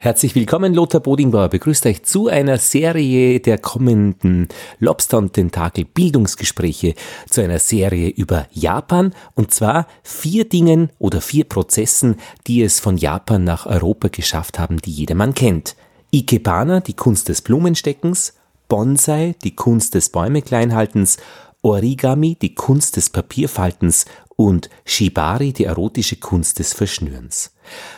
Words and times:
Herzlich 0.00 0.36
willkommen, 0.36 0.74
Lothar 0.74 1.00
Bodingbauer 1.00 1.48
begrüßt 1.48 1.84
euch 1.86 2.04
zu 2.04 2.28
einer 2.28 2.58
Serie 2.58 3.40
der 3.40 3.58
kommenden 3.58 4.46
Lobster 4.78 5.18
und 5.18 5.32
Tentakel 5.32 5.86
Bildungsgespräche, 5.86 6.94
zu 7.28 7.40
einer 7.40 7.58
Serie 7.58 8.08
über 8.08 8.46
Japan 8.52 9.12
und 9.34 9.52
zwar 9.52 9.88
vier 10.04 10.48
Dingen 10.48 10.90
oder 11.00 11.20
vier 11.20 11.46
Prozessen, 11.46 12.14
die 12.46 12.62
es 12.62 12.78
von 12.78 12.96
Japan 12.96 13.42
nach 13.42 13.66
Europa 13.66 14.06
geschafft 14.06 14.60
haben, 14.60 14.80
die 14.80 14.92
jedermann 14.92 15.34
kennt. 15.34 15.74
Ikebana, 16.12 16.78
die 16.78 16.94
Kunst 16.94 17.28
des 17.28 17.42
Blumensteckens, 17.42 18.34
Bonsai, 18.68 19.34
die 19.42 19.56
Kunst 19.56 19.94
des 19.94 20.10
Bäume 20.10 20.42
kleinhaltens, 20.42 21.16
Origami, 21.62 22.36
die 22.40 22.54
Kunst 22.54 22.96
des 22.96 23.10
Papierfaltens 23.10 24.04
und 24.36 24.70
Shibari, 24.84 25.52
die 25.52 25.64
erotische 25.64 26.20
Kunst 26.20 26.60
des 26.60 26.72
Verschnürens. 26.72 27.52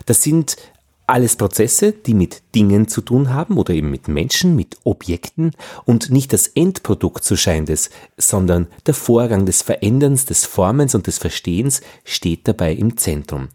Das 0.07 0.23
sind 0.23 0.57
alles 1.11 1.37
Prozesse, 1.37 1.93
die 1.93 2.15
mit 2.15 2.43
Dingen 2.55 2.89
zu 2.89 3.01
tun 3.01 3.35
haben 3.35 3.59
oder 3.59 3.75
eben 3.75 3.91
mit 3.91 4.09
Menschen, 4.09 4.57
mit 4.57 4.77
Objekten 4.85 5.53
und 5.85 6.11
nicht 6.11 6.33
das 6.33 6.47
Endprodukt, 6.49 7.25
so 7.25 7.37
scheint 7.37 7.69
es, 7.69 7.91
sondern 8.17 8.69
der 8.87 8.95
Vorgang 8.95 9.45
des 9.45 9.63
Veränderns, 9.63 10.25
des 10.25 10.47
Formens 10.47 10.95
und 10.95 11.07
des 11.07 11.19
Verstehens 11.19 11.83
steht 12.05 12.47
dabei 12.47 12.73
im 12.73 12.97
Zentrum. 12.97 13.49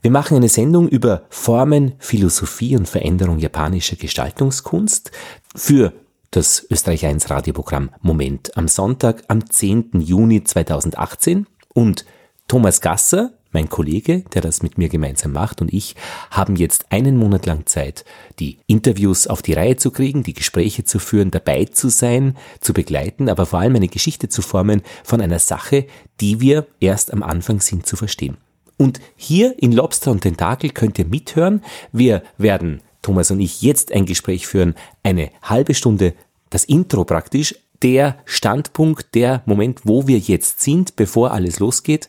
Wir 0.00 0.10
machen 0.10 0.36
eine 0.36 0.48
Sendung 0.48 0.88
über 0.88 1.22
Formen, 1.28 1.94
Philosophie 1.98 2.76
und 2.76 2.88
Veränderung 2.88 3.38
japanischer 3.38 3.96
Gestaltungskunst 3.96 5.12
für 5.54 5.92
das 6.32 6.66
Österreich 6.70 7.06
1 7.06 7.30
Radioprogramm 7.30 7.90
Moment 8.00 8.56
am 8.56 8.66
Sonntag 8.66 9.22
am 9.28 9.48
10. 9.48 10.00
Juni 10.00 10.42
2018 10.42 11.46
und 11.74 12.04
Thomas 12.48 12.80
Gasser, 12.80 13.32
mein 13.52 13.68
Kollege, 13.68 14.24
der 14.34 14.42
das 14.42 14.62
mit 14.62 14.78
mir 14.78 14.88
gemeinsam 14.88 15.32
macht 15.32 15.60
und 15.60 15.72
ich 15.72 15.94
haben 16.30 16.56
jetzt 16.56 16.86
einen 16.90 17.16
Monat 17.16 17.46
lang 17.46 17.66
Zeit, 17.66 18.04
die 18.38 18.58
Interviews 18.66 19.26
auf 19.26 19.42
die 19.42 19.52
Reihe 19.52 19.76
zu 19.76 19.90
kriegen, 19.90 20.22
die 20.22 20.34
Gespräche 20.34 20.84
zu 20.84 20.98
führen, 20.98 21.30
dabei 21.30 21.64
zu 21.66 21.88
sein, 21.88 22.36
zu 22.60 22.72
begleiten, 22.72 23.28
aber 23.28 23.46
vor 23.46 23.60
allem 23.60 23.76
eine 23.76 23.88
Geschichte 23.88 24.28
zu 24.28 24.42
formen 24.42 24.82
von 25.04 25.20
einer 25.20 25.38
Sache, 25.38 25.86
die 26.20 26.40
wir 26.40 26.66
erst 26.80 27.12
am 27.12 27.22
Anfang 27.22 27.60
sind 27.60 27.86
zu 27.86 27.96
verstehen. 27.96 28.36
Und 28.76 29.00
hier 29.16 29.54
in 29.62 29.72
Lobster 29.72 30.10
und 30.10 30.22
Tentakel 30.22 30.70
könnt 30.70 30.98
ihr 30.98 31.06
mithören. 31.06 31.62
Wir 31.92 32.22
werden, 32.38 32.80
Thomas 33.00 33.30
und 33.30 33.40
ich, 33.40 33.62
jetzt 33.62 33.92
ein 33.92 34.06
Gespräch 34.06 34.46
führen, 34.46 34.74
eine 35.02 35.30
halbe 35.42 35.74
Stunde, 35.74 36.14
das 36.50 36.64
Intro 36.64 37.04
praktisch, 37.04 37.54
der 37.82 38.18
Standpunkt, 38.24 39.14
der 39.14 39.42
Moment, 39.46 39.80
wo 39.84 40.06
wir 40.06 40.18
jetzt 40.18 40.60
sind, 40.60 40.96
bevor 40.96 41.32
alles 41.32 41.58
losgeht. 41.58 42.08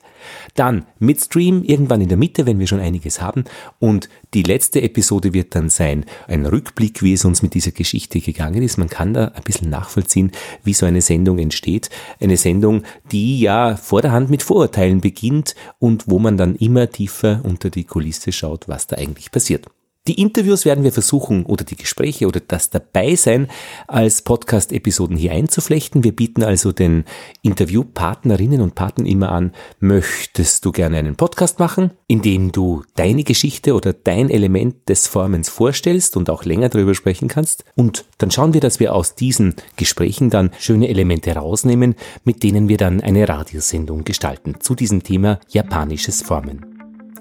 Dann 0.55 0.85
Midstream, 0.99 1.63
irgendwann 1.63 2.01
in 2.01 2.07
der 2.07 2.17
Mitte, 2.17 2.45
wenn 2.45 2.59
wir 2.59 2.67
schon 2.67 2.79
einiges 2.79 3.21
haben. 3.21 3.45
Und 3.79 4.07
die 4.33 4.43
letzte 4.43 4.81
Episode 4.81 5.33
wird 5.33 5.55
dann 5.55 5.69
sein, 5.69 6.05
ein 6.27 6.45
Rückblick, 6.45 7.01
wie 7.01 7.13
es 7.13 7.25
uns 7.25 7.41
mit 7.41 7.53
dieser 7.53 7.71
Geschichte 7.71 8.19
gegangen 8.19 8.61
ist. 8.61 8.77
Man 8.77 8.89
kann 8.89 9.13
da 9.13 9.29
ein 9.29 9.43
bisschen 9.43 9.69
nachvollziehen, 9.69 10.31
wie 10.63 10.73
so 10.73 10.85
eine 10.85 11.01
Sendung 11.01 11.39
entsteht. 11.39 11.89
Eine 12.19 12.37
Sendung, 12.37 12.83
die 13.11 13.39
ja 13.39 13.75
vor 13.75 14.01
der 14.01 14.11
Hand 14.11 14.29
mit 14.29 14.43
Vorurteilen 14.43 15.01
beginnt 15.01 15.55
und 15.79 16.05
wo 16.07 16.19
man 16.19 16.37
dann 16.37 16.55
immer 16.55 16.89
tiefer 16.89 17.41
unter 17.43 17.69
die 17.69 17.83
Kulisse 17.83 18.31
schaut, 18.31 18.67
was 18.67 18.87
da 18.87 18.97
eigentlich 18.97 19.31
passiert. 19.31 19.67
Die 20.05 20.19
Interviews 20.19 20.65
werden 20.65 20.83
wir 20.83 20.91
versuchen 20.91 21.45
oder 21.45 21.63
die 21.63 21.77
Gespräche 21.77 22.27
oder 22.27 22.41
das 22.41 22.69
Dabeisein 22.69 23.47
als 23.87 24.21
Podcast-Episoden 24.21 25.15
hier 25.15 25.31
einzuflechten. 25.31 26.03
Wir 26.03 26.13
bieten 26.13 26.43
also 26.43 26.73
den 26.73 27.05
Interviewpartnerinnen 27.41 28.59
und 28.59 28.75
Partnern 28.75 29.07
immer 29.07 29.31
an, 29.31 29.53
möchtest 29.79 30.65
du 30.65 30.73
gerne 30.73 30.97
einen 30.97 31.15
Podcast 31.15 31.59
machen, 31.59 31.91
in 32.07 32.21
dem 32.21 32.51
du 32.51 32.83
deine 32.95 33.23
Geschichte 33.23 33.75
oder 33.75 33.93
dein 33.93 34.29
Element 34.29 34.89
des 34.89 35.07
Formens 35.07 35.47
vorstellst 35.47 36.17
und 36.17 36.29
auch 36.29 36.43
länger 36.43 36.67
darüber 36.67 36.95
sprechen 36.95 37.29
kannst. 37.29 37.63
Und 37.75 38.03
dann 38.17 38.29
schauen 38.29 38.53
wir, 38.53 38.59
dass 38.59 38.81
wir 38.81 38.93
aus 38.93 39.15
diesen 39.15 39.55
Gesprächen 39.77 40.29
dann 40.29 40.51
schöne 40.59 40.89
Elemente 40.89 41.33
rausnehmen, 41.33 41.95
mit 42.25 42.43
denen 42.43 42.67
wir 42.67 42.75
dann 42.75 42.99
eine 42.99 43.29
Radiosendung 43.29 44.03
gestalten 44.03 44.55
zu 44.59 44.75
diesem 44.75 45.03
Thema 45.03 45.39
japanisches 45.47 46.23
Formen. 46.23 46.65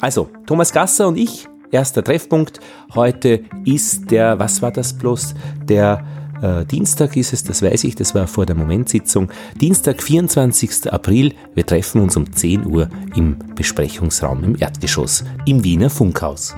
Also, 0.01 0.31
Thomas 0.47 0.73
Gasser 0.73 1.07
und 1.07 1.17
ich 1.17 1.47
erster 1.73 2.05
Treffpunkt. 2.05 2.61
Heute 2.95 3.43
ist 3.65 4.11
der, 4.11 4.39
was 4.39 4.63
war 4.63 4.71
das 4.71 4.93
bloß? 4.93 5.35
Der 5.65 6.05
äh, 6.43 6.65
Dienstag 6.67 7.17
ist 7.17 7.33
es, 7.33 7.43
das 7.43 7.63
weiß 7.63 7.85
ich, 7.85 7.97
das 7.97 8.15
war 8.15 8.27
vor 8.27 8.47
der 8.47 8.55
Momentsitzung. 8.55 9.31
Dienstag, 9.61 10.03
24. 10.03 10.93
April. 10.93 11.35
Wir 11.55 11.67
treffen 11.67 12.01
uns 12.01 12.17
um 12.17 12.31
10 12.31 12.67
Uhr 12.67 12.89
im 13.17 13.39
Besprechungsraum 13.55 14.45
im 14.45 14.57
Erdgeschoss 14.61 15.25
im 15.47 15.65
Wiener 15.65 15.91
Funkhaus. 15.91 16.55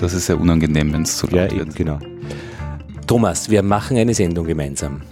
Das 0.00 0.14
ist 0.14 0.26
sehr 0.26 0.40
unangenehm, 0.40 0.92
wenn 0.92 1.02
es 1.02 1.18
zu 1.18 1.26
laut 1.26 1.52
ja, 1.52 1.58
wird. 1.58 1.74
Genau. 1.74 1.98
Thomas, 3.06 3.50
wir 3.50 3.62
machen 3.62 3.96
eine 3.96 4.14
Sendung 4.14 4.46
gemeinsam. 4.46 5.02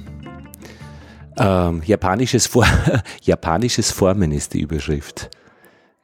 Ähm, 1.39 1.83
japanisches, 1.85 2.47
Vor 2.47 2.65
japanisches 3.23 3.91
Formen 3.91 4.33
ist 4.33 4.55
die 4.55 4.61
Überschrift. 4.61 5.29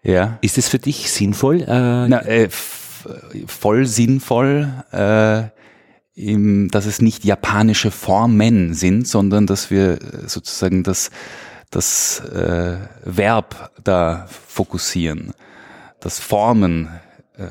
Ja. 0.03 0.39
Ist 0.41 0.59
es 0.59 0.69
für 0.69 0.79
dich 0.79 1.11
sinnvoll? 1.11 1.63
Äh, 1.63 1.67
Na, 2.09 2.23
äh, 2.27 2.49
voll 2.51 3.87
sinnvoll, 3.87 4.85
äh, 4.93 5.45
im, 6.15 6.69
dass 6.71 6.87
es 6.87 7.01
nicht 7.01 7.25
japanische 7.25 7.91
Formen 7.91 8.75
sind, 8.75 9.09
sondern 9.09 9.47
dass 9.47 9.71
wir 9.71 9.99
sozusagen 10.27 10.83
das, 10.83 11.11
das 11.71 12.21
äh, 12.21 12.77
Verb 13.05 13.73
da 13.83 14.27
fokussieren, 14.29 15.33
das 16.01 16.19
Formen, 16.21 16.89
äh, 17.37 17.47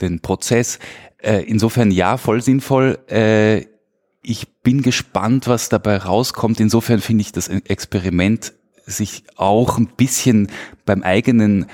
den 0.00 0.20
Prozess. 0.20 0.78
Äh, 1.18 1.44
insofern 1.44 1.90
ja, 1.90 2.16
voll 2.18 2.42
sinnvoll. 2.42 2.98
Äh, 3.08 3.66
ich 4.22 4.48
bin 4.62 4.82
gespannt, 4.82 5.48
was 5.48 5.68
dabei 5.68 5.96
rauskommt. 5.96 6.60
Insofern 6.60 7.00
finde 7.00 7.22
ich 7.22 7.32
das 7.32 7.48
Experiment 7.48 8.52
sich 8.88 9.24
auch 9.36 9.78
ein 9.78 9.88
bisschen 9.96 10.48
beim 10.84 11.02
eigenen 11.02 11.66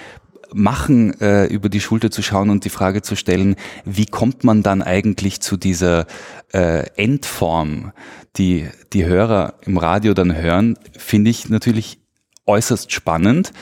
Machen 0.53 1.21
äh, 1.21 1.47
über 1.47 1.69
die 1.69 1.81
Schulter 1.81 2.11
zu 2.11 2.23
schauen 2.23 2.51
und 2.51 2.65
die 2.65 2.71
Frage 2.71 3.03
zu 3.03 3.17
stellen, 3.17 3.57
wie 3.85 4.07
kommt 4.07 4.45
man 4.45 4.63
dann 4.63 4.83
eigentlich 4.83 5.41
zu 5.41 5.57
dieser 5.57 6.07
äh, 6.53 6.87
Endform, 6.97 7.93
die 8.37 8.69
die 8.93 9.05
Hörer 9.05 9.55
im 9.63 9.79
Radio 9.79 10.15
dann 10.15 10.37
hören, 10.37 10.79
finde 10.97 11.31
ich 11.31 11.49
natürlich 11.49 11.99
äußerst 12.47 12.93
spannend. 12.93 13.53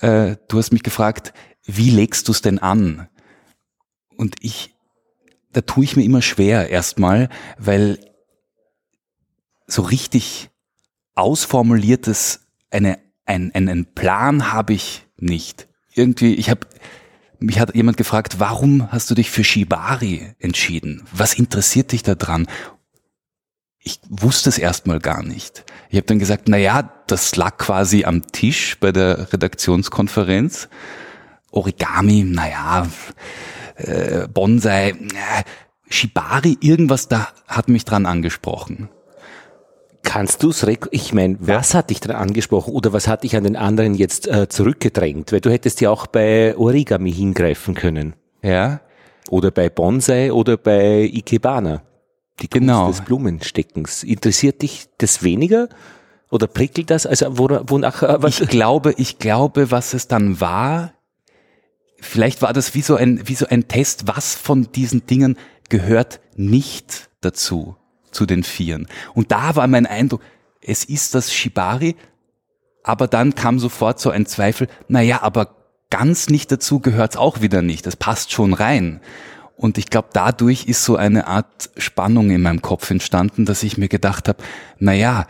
Äh, 0.00 0.36
du 0.48 0.58
hast 0.58 0.72
mich 0.72 0.82
gefragt, 0.82 1.32
wie 1.64 1.90
legst 1.90 2.28
du 2.28 2.32
es 2.32 2.42
denn 2.42 2.58
an? 2.58 3.08
Und 4.16 4.36
ich, 4.40 4.74
da 5.52 5.62
tue 5.62 5.84
ich 5.84 5.96
mir 5.96 6.04
immer 6.04 6.20
schwer 6.20 6.68
erstmal, 6.68 7.30
weil 7.58 7.98
so 9.66 9.80
richtig 9.82 10.50
ausformuliertes 11.14 12.43
eine, 12.74 12.98
ein, 13.24 13.54
einen 13.54 13.86
Plan 13.86 14.52
habe 14.52 14.74
ich 14.74 15.06
nicht. 15.16 15.68
Irgendwie, 15.94 16.34
ich 16.34 16.50
habe 16.50 16.66
mich 17.38 17.58
hat 17.58 17.74
jemand 17.74 17.96
gefragt, 17.96 18.36
warum 18.38 18.90
hast 18.90 19.10
du 19.10 19.14
dich 19.14 19.30
für 19.30 19.44
Shibari 19.44 20.34
entschieden? 20.38 21.06
Was 21.12 21.34
interessiert 21.34 21.92
dich 21.92 22.02
da 22.02 22.14
dran? 22.14 22.46
Ich 23.78 24.00
wusste 24.08 24.48
es 24.48 24.56
erstmal 24.56 24.98
gar 24.98 25.22
nicht. 25.22 25.64
Ich 25.90 25.96
habe 25.96 26.06
dann 26.06 26.18
gesagt, 26.18 26.48
na 26.48 26.56
ja, 26.56 26.90
das 27.06 27.36
lag 27.36 27.58
quasi 27.58 28.04
am 28.04 28.26
Tisch 28.28 28.78
bei 28.80 28.92
der 28.92 29.32
Redaktionskonferenz. 29.32 30.68
Origami, 31.50 32.24
na 32.26 32.48
ja, 32.48 32.86
äh, 33.76 34.26
Bonsai, 34.26 34.90
äh, 34.90 34.94
Shibari, 35.90 36.56
irgendwas 36.60 37.08
da 37.08 37.28
hat 37.46 37.68
mich 37.68 37.84
dran 37.84 38.06
angesprochen. 38.06 38.88
Kannst 40.04 40.42
du 40.42 40.50
es, 40.50 40.64
ich 40.90 41.12
meine, 41.14 41.36
was 41.40 41.74
hat 41.74 41.90
dich 41.90 41.98
da 41.98 42.14
angesprochen 42.14 42.72
oder 42.74 42.92
was 42.92 43.08
hat 43.08 43.24
dich 43.24 43.36
an 43.36 43.44
den 43.44 43.56
anderen 43.56 43.94
jetzt 43.94 44.28
äh, 44.28 44.48
zurückgedrängt? 44.48 45.32
Weil 45.32 45.40
du 45.40 45.50
hättest 45.50 45.80
ja 45.80 45.90
auch 45.90 46.06
bei 46.06 46.56
Origami 46.56 47.10
hingreifen 47.10 47.74
können. 47.74 48.14
Ja. 48.42 48.80
Oder 49.30 49.50
bei 49.50 49.70
Bonsai 49.70 50.30
oder 50.30 50.58
bei 50.58 51.10
Ikebana. 51.12 51.82
Die 52.40 52.48
Kunst 52.48 52.60
genau. 52.60 52.88
des 52.88 53.00
Blumensteckens. 53.00 54.02
Interessiert 54.04 54.62
dich 54.62 54.86
das 54.98 55.22
weniger? 55.22 55.68
Oder 56.30 56.48
prickelt 56.48 56.90
das? 56.90 57.06
Also 57.06 57.38
wonach? 57.38 58.02
Äh, 58.02 58.22
was? 58.22 58.40
Ich 58.40 58.48
glaube, 58.48 58.94
ich 58.98 59.18
glaube, 59.18 59.70
was 59.70 59.94
es 59.94 60.06
dann 60.06 60.40
war, 60.40 60.92
vielleicht 61.98 62.42
war 62.42 62.52
das 62.52 62.74
wie 62.74 62.82
so 62.82 62.96
ein, 62.96 63.26
wie 63.26 63.34
so 63.34 63.46
ein 63.46 63.68
Test, 63.68 64.06
was 64.06 64.34
von 64.34 64.70
diesen 64.70 65.06
Dingen 65.06 65.38
gehört 65.70 66.20
nicht 66.36 67.08
dazu 67.22 67.76
zu 68.14 68.26
den 68.26 68.42
Vieren. 68.42 68.86
Und 69.14 69.32
da 69.32 69.56
war 69.56 69.66
mein 69.66 69.86
Eindruck, 69.86 70.22
es 70.60 70.84
ist 70.84 71.14
das 71.14 71.32
Shibari, 71.32 71.96
aber 72.82 73.08
dann 73.08 73.34
kam 73.34 73.58
sofort 73.58 74.00
so 74.00 74.10
ein 74.10 74.26
Zweifel, 74.26 74.68
naja, 74.88 75.22
aber 75.22 75.56
ganz 75.90 76.28
nicht 76.28 76.50
dazu 76.50 76.80
gehört's 76.80 77.16
auch 77.16 77.40
wieder 77.40 77.62
nicht, 77.62 77.86
das 77.86 77.96
passt 77.96 78.32
schon 78.32 78.54
rein. 78.54 79.00
Und 79.56 79.78
ich 79.78 79.86
glaube, 79.86 80.08
dadurch 80.12 80.66
ist 80.66 80.84
so 80.84 80.96
eine 80.96 81.26
Art 81.26 81.70
Spannung 81.76 82.30
in 82.30 82.42
meinem 82.42 82.62
Kopf 82.62 82.90
entstanden, 82.90 83.44
dass 83.44 83.62
ich 83.62 83.78
mir 83.78 83.88
gedacht 83.88 84.28
habe, 84.28 84.42
naja, 84.78 85.26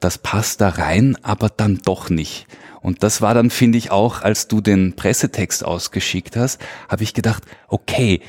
das 0.00 0.18
passt 0.18 0.60
da 0.60 0.68
rein, 0.68 1.16
aber 1.22 1.48
dann 1.48 1.78
doch 1.84 2.10
nicht. 2.10 2.46
Und 2.80 3.02
das 3.02 3.22
war 3.22 3.34
dann, 3.34 3.50
finde 3.50 3.78
ich, 3.78 3.90
auch, 3.90 4.22
als 4.22 4.46
du 4.46 4.60
den 4.60 4.94
Pressetext 4.94 5.64
ausgeschickt 5.64 6.36
hast, 6.36 6.60
habe 6.88 7.02
ich 7.02 7.14
gedacht, 7.14 7.44
okay, 7.68 8.20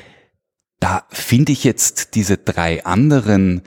da 0.80 1.04
finde 1.10 1.52
ich 1.52 1.64
jetzt 1.64 2.14
diese 2.14 2.38
drei 2.38 2.84
anderen 2.84 3.62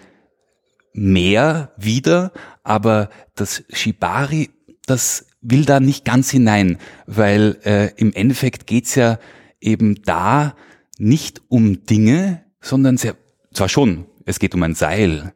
mehr 0.93 1.73
wieder, 1.77 2.31
aber 2.63 3.09
das 3.35 3.63
Shibari, 3.71 4.49
das 4.85 5.27
will 5.41 5.65
da 5.65 5.79
nicht 5.79 6.05
ganz 6.05 6.29
hinein, 6.29 6.77
weil 7.05 7.57
äh, 7.63 7.91
im 7.95 8.13
Endeffekt 8.13 8.67
geht's 8.67 8.95
ja 8.95 9.19
eben 9.61 10.01
da 10.03 10.55
nicht 10.97 11.41
um 11.47 11.85
Dinge, 11.85 12.43
sondern 12.61 12.97
sehr, 12.97 13.15
zwar 13.53 13.69
schon, 13.69 14.05
es 14.25 14.39
geht 14.39 14.53
um 14.53 14.63
ein 14.63 14.75
Seil, 14.75 15.33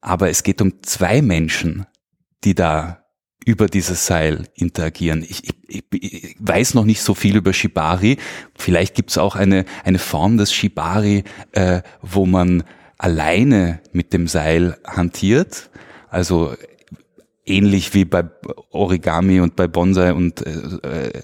aber 0.00 0.30
es 0.30 0.42
geht 0.42 0.60
um 0.62 0.82
zwei 0.82 1.22
Menschen, 1.22 1.86
die 2.44 2.54
da 2.54 3.02
über 3.44 3.66
dieses 3.66 4.06
Seil 4.06 4.48
interagieren. 4.54 5.24
Ich, 5.28 5.48
ich, 5.68 5.84
ich 5.90 6.36
weiß 6.38 6.74
noch 6.74 6.84
nicht 6.84 7.02
so 7.02 7.14
viel 7.14 7.36
über 7.36 7.52
Shibari. 7.52 8.18
Vielleicht 8.56 8.94
gibt 8.94 9.10
es 9.10 9.18
auch 9.18 9.36
eine, 9.36 9.64
eine 9.84 9.98
Form 9.98 10.36
des 10.36 10.52
Shibari, 10.52 11.24
äh, 11.52 11.82
wo 12.00 12.24
man 12.26 12.64
alleine 13.02 13.80
mit 13.92 14.12
dem 14.12 14.28
Seil 14.28 14.78
hantiert. 14.86 15.70
Also 16.08 16.54
ähnlich 17.44 17.94
wie 17.94 18.04
bei 18.04 18.24
Origami 18.70 19.40
und 19.40 19.56
bei 19.56 19.66
Bonsai 19.66 20.12
und 20.12 20.46
äh, 20.46 21.08
äh 21.08 21.22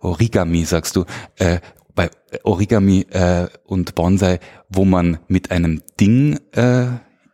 Origami, 0.00 0.64
sagst 0.64 0.94
du, 0.94 1.06
äh, 1.38 1.58
bei 1.96 2.08
Origami 2.44 3.04
äh, 3.10 3.48
und 3.64 3.96
Bonsai, 3.96 4.38
wo 4.68 4.84
man 4.84 5.18
mit 5.26 5.50
einem 5.50 5.82
Ding 5.98 6.38
äh, 6.52 6.86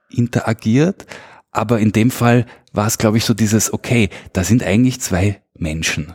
interagiert. 0.09 1.05
Aber 1.51 1.79
in 1.79 1.93
dem 1.93 2.11
Fall 2.11 2.47
war 2.73 2.87
es, 2.87 2.97
glaube 2.97 3.19
ich, 3.19 3.27
so 3.27 3.35
dieses, 3.35 3.71
okay, 3.71 4.09
da 4.33 4.45
sind 4.45 4.63
eigentlich 4.63 5.03
zwei 5.03 5.43
Menschen 5.55 6.15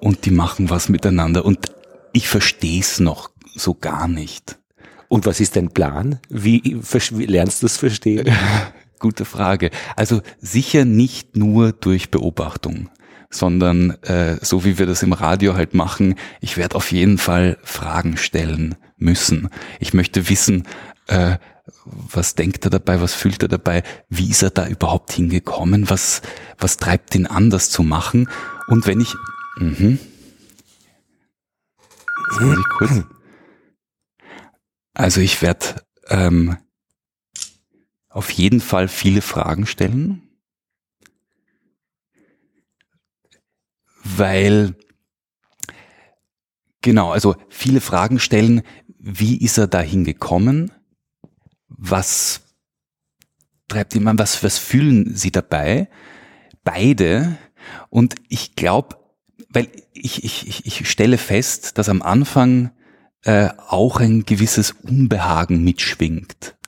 und 0.00 0.24
die 0.24 0.30
machen 0.30 0.70
was 0.70 0.88
miteinander 0.88 1.44
und 1.44 1.72
ich 2.14 2.26
verstehe 2.26 2.80
es 2.80 2.98
noch 2.98 3.30
so 3.54 3.74
gar 3.74 4.08
nicht. 4.08 4.58
Und 5.08 5.26
was 5.26 5.40
ist 5.40 5.56
dein 5.56 5.70
Plan? 5.70 6.20
Wie, 6.28 6.62
wie 6.62 7.26
lernst 7.26 7.62
du 7.62 7.66
es 7.66 7.76
verstehen? 7.76 8.28
Gute 8.98 9.24
Frage. 9.24 9.70
Also 9.96 10.20
sicher 10.40 10.84
nicht 10.84 11.36
nur 11.36 11.72
durch 11.72 12.10
Beobachtung, 12.10 12.90
sondern 13.30 13.90
äh, 14.02 14.36
so 14.42 14.64
wie 14.64 14.78
wir 14.78 14.86
das 14.86 15.02
im 15.02 15.12
Radio 15.12 15.54
halt 15.54 15.74
machen, 15.74 16.16
ich 16.40 16.56
werde 16.56 16.76
auf 16.76 16.92
jeden 16.92 17.16
Fall 17.16 17.58
Fragen 17.62 18.16
stellen 18.16 18.74
müssen. 18.96 19.48
Ich 19.80 19.94
möchte 19.94 20.28
wissen, 20.28 20.66
äh, 21.06 21.36
was 21.84 22.34
denkt 22.34 22.64
er 22.64 22.70
dabei, 22.70 23.00
was 23.00 23.14
fühlt 23.14 23.42
er 23.42 23.48
dabei, 23.48 23.82
wie 24.08 24.30
ist 24.30 24.42
er 24.42 24.50
da 24.50 24.66
überhaupt 24.66 25.12
hingekommen, 25.12 25.88
was, 25.88 26.22
was 26.58 26.76
treibt 26.76 27.14
ihn 27.14 27.26
an, 27.26 27.50
das 27.50 27.70
zu 27.70 27.82
machen. 27.82 28.28
Und 28.66 28.86
wenn 28.86 29.00
ich, 29.00 29.14
mhm. 29.58 29.98
Jetzt 32.30 32.40
muss 32.40 32.58
ich 32.58 32.68
kurz. 32.76 33.17
Also 34.98 35.20
ich 35.20 35.42
werde 35.42 35.86
ähm, 36.08 36.56
auf 38.08 38.30
jeden 38.32 38.60
Fall 38.60 38.88
viele 38.88 39.22
Fragen 39.22 39.64
stellen, 39.64 40.28
weil 44.02 44.74
genau, 46.82 47.12
also 47.12 47.36
viele 47.48 47.80
Fragen 47.80 48.18
stellen, 48.18 48.62
wie 48.98 49.36
ist 49.36 49.56
er 49.56 49.68
dahin 49.68 50.02
gekommen? 50.02 50.72
Was 51.68 52.40
treibt 53.68 53.94
ihn 53.94 54.08
an? 54.08 54.18
Was, 54.18 54.42
was 54.42 54.58
fühlen 54.58 55.14
sie 55.14 55.30
dabei? 55.30 55.88
Beide. 56.64 57.38
Und 57.88 58.16
ich 58.28 58.56
glaube, 58.56 58.98
weil 59.48 59.70
ich, 59.92 60.24
ich, 60.24 60.66
ich 60.66 60.90
stelle 60.90 61.18
fest, 61.18 61.78
dass 61.78 61.88
am 61.88 62.02
Anfang 62.02 62.72
äh, 63.28 63.50
auch 63.68 64.00
ein 64.00 64.24
gewisses 64.24 64.72
Unbehagen 64.72 65.62
mitschwingt 65.62 66.58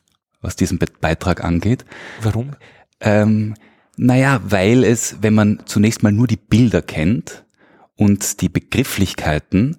was 0.40 0.56
diesen 0.56 0.78
Beitrag 0.78 1.44
angeht. 1.44 1.84
Warum? 2.22 2.56
Ähm, 3.00 3.54
naja, 3.96 4.40
weil 4.44 4.84
es, 4.84 5.22
wenn 5.22 5.34
man 5.34 5.62
zunächst 5.66 6.02
mal 6.02 6.12
nur 6.12 6.26
die 6.26 6.36
Bilder 6.36 6.82
kennt 6.82 7.44
und 7.96 8.40
die 8.40 8.48
Begrifflichkeiten, 8.48 9.76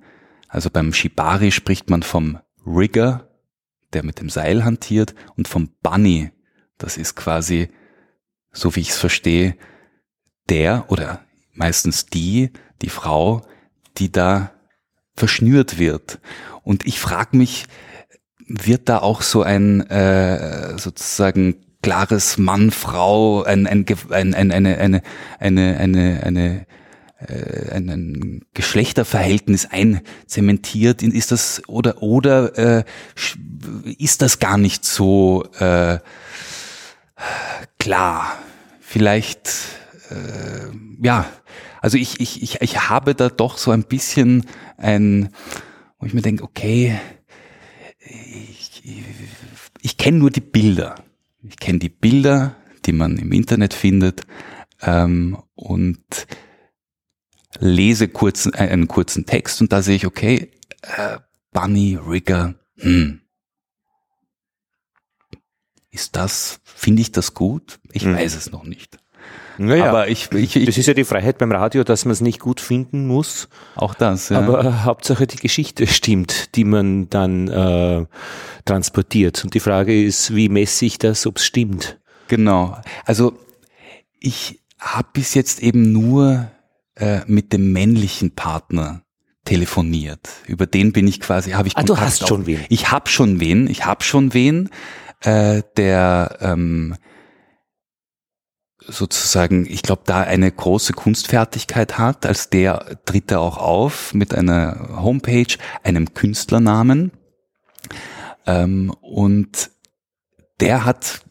also 0.48 0.70
beim 0.70 0.94
Shibari 0.94 1.52
spricht 1.52 1.90
man 1.90 2.04
vom 2.04 2.40
Rigger, 2.66 3.30
der 3.94 4.04
mit 4.04 4.20
dem 4.20 4.30
Seil 4.30 4.64
hantiert, 4.64 5.16
und 5.36 5.48
vom 5.48 5.70
Bunny, 5.82 6.32
das 6.78 6.98
ist 6.98 7.16
quasi, 7.16 7.70
so 8.52 8.76
wie 8.76 8.82
ich 8.82 8.90
es 8.90 9.00
verstehe, 9.00 9.56
der 10.50 10.86
oder 10.90 11.26
meistens 11.54 12.06
die, 12.06 12.52
die 12.82 12.90
Frau, 12.90 13.42
die 13.98 14.12
da 14.12 14.52
verschnürt 15.16 15.80
wird. 15.80 16.20
Und 16.64 16.86
ich 16.86 17.00
frage 17.00 17.38
mich, 17.38 17.66
wird 18.48 18.90
da 18.90 19.00
auch 19.00 19.22
so 19.22 19.44
ein 19.44 19.82
äh, 19.90 20.78
sozusagen 20.78 21.56
klares 21.82 22.38
Mann, 22.38 22.72
Frau, 22.72 23.44
ein, 23.44 23.66
ein, 23.68 23.86
ein, 24.10 24.34
eine, 24.34 24.52
eine, 24.54 24.78
eine, 24.78 25.04
eine, 25.40 25.78
eine, 25.78 26.24
eine 26.24 26.66
äh, 27.28 27.72
ein 27.72 28.42
Geschlechterverhältnis 28.54 29.68
einzementiert, 29.70 31.04
ist 31.04 31.32
das 31.32 31.62
oder 31.68 32.02
oder 32.02 32.58
äh, 32.58 32.84
ist 33.98 34.22
das 34.22 34.40
gar 34.40 34.58
nicht 34.58 34.86
so 34.86 35.46
äh, 35.60 36.00
klar? 37.80 38.38
Vielleicht 38.80 39.50
äh, 40.10 41.06
ja, 41.06 41.26
also 41.82 41.98
ich, 41.98 42.20
ich, 42.20 42.42
ich, 42.44 42.62
ich 42.62 42.90
habe 42.90 43.16
da 43.16 43.30
doch 43.30 43.58
so 43.58 43.72
ein 43.72 43.84
bisschen 43.84 44.46
ein, 44.78 45.30
wo 46.00 46.06
ich 46.06 46.14
mir 46.14 46.22
denke, 46.22 46.44
okay, 46.44 47.00
ich, 48.00 48.82
ich, 48.86 49.04
ich 49.82 49.98
kenne 49.98 50.20
nur 50.20 50.32
die 50.32 50.42
Bilder. 50.42 50.96
Ich 51.44 51.58
kenne 51.58 51.80
die 51.80 51.90
Bilder, 51.90 52.56
die 52.86 52.92
man 52.92 53.18
im 53.18 53.32
Internet 53.32 53.74
findet 53.74 54.22
ähm, 54.82 55.42
und 55.56 56.28
lese 57.60 58.08
kurz, 58.08 58.46
äh, 58.46 58.58
einen 58.58 58.88
kurzen 58.88 59.26
Text 59.26 59.60
und 59.60 59.74
da 59.74 59.82
sehe 59.82 59.96
ich, 59.96 60.06
okay, 60.06 60.52
äh, 60.84 61.18
Bunny 61.52 61.96
Rigger, 61.96 62.56
hm. 62.78 63.22
Ist 65.94 66.16
das, 66.16 66.62
finde 66.64 67.02
ich 67.02 67.12
das 67.12 67.34
gut? 67.34 67.80
Ich 67.92 68.06
hm. 68.06 68.16
weiß 68.16 68.36
es 68.36 68.50
noch 68.52 68.64
nicht. 68.64 68.98
Naja, 69.58 69.90
aber 69.90 70.08
ich, 70.08 70.32
ich, 70.32 70.56
ich, 70.56 70.66
das 70.66 70.78
ist 70.78 70.88
ja 70.88 70.94
die 70.94 71.04
Freiheit 71.04 71.38
beim 71.38 71.52
Radio, 71.52 71.84
dass 71.84 72.06
man 72.06 72.14
es 72.14 72.22
nicht 72.22 72.40
gut 72.40 72.60
finden 72.60 73.06
muss. 73.06 73.48
Auch 73.76 73.94
das, 73.94 74.30
ja. 74.30 74.40
Aber 74.40 74.64
äh, 74.64 74.72
Hauptsache 74.84 75.28
die 75.28 75.38
Geschichte 75.38 75.88
stimmt, 75.88 76.56
die 76.56 76.64
man 76.64 77.10
dann 77.10 77.48
äh, 77.48 78.06
transportiert. 78.66 79.44
Und 79.44 79.54
die 79.54 79.60
Frage 79.60 80.04
ist, 80.04 80.36
wie 80.36 80.50
messe 80.50 80.86
ich 80.86 80.98
das, 80.98 81.28
ob 81.28 81.38
es 81.38 81.46
stimmt? 81.46 82.00
Genau. 82.28 82.78
Also 83.06 83.38
ich 84.20 84.62
habe 84.80 85.10
bis 85.14 85.34
jetzt 85.34 85.62
eben 85.62 85.92
nur 85.92 86.50
äh, 86.96 87.20
mit 87.28 87.54
dem 87.54 87.72
männlichen 87.72 88.32
Partner 88.32 89.04
telefoniert. 89.46 90.30
Über 90.48 90.66
den 90.66 90.94
bin 90.94 91.08
ich 91.08 91.20
quasi, 91.20 91.52
habe 91.52 91.68
ich 91.68 91.76
ah, 91.76 91.82
Kontakt 91.82 92.00
du 92.00 92.04
hast 92.04 92.24
auf. 92.24 92.30
schon 92.30 92.46
wen. 92.46 92.66
Ich 92.70 92.92
habe 92.92 93.10
schon 93.10 93.40
wen, 93.40 93.68
ich 93.68 93.86
habe 93.86 94.04
schon 94.04 94.34
wen, 94.34 94.70
äh, 95.22 95.62
der 95.78 96.38
ähm, 96.42 96.96
sozusagen, 98.92 99.66
ich 99.66 99.82
glaube, 99.82 100.04
da 100.06 100.22
eine 100.22 100.52
große 100.52 100.94
Kunstfertigkeit 100.94 101.98
hat. 101.98 102.26
Als 102.26 102.50
der 102.50 103.00
tritt 103.06 103.32
er 103.32 103.42
auch 103.42 103.58
auf 103.58 104.14
mit 104.14 104.34
einer 104.34 105.02
Homepage, 105.02 105.56
einem 105.84 106.14
Künstlernamen. 106.14 107.12
Ähm, 108.46 108.94
und 109.02 109.72
der 110.60 110.86
hat 110.86 111.22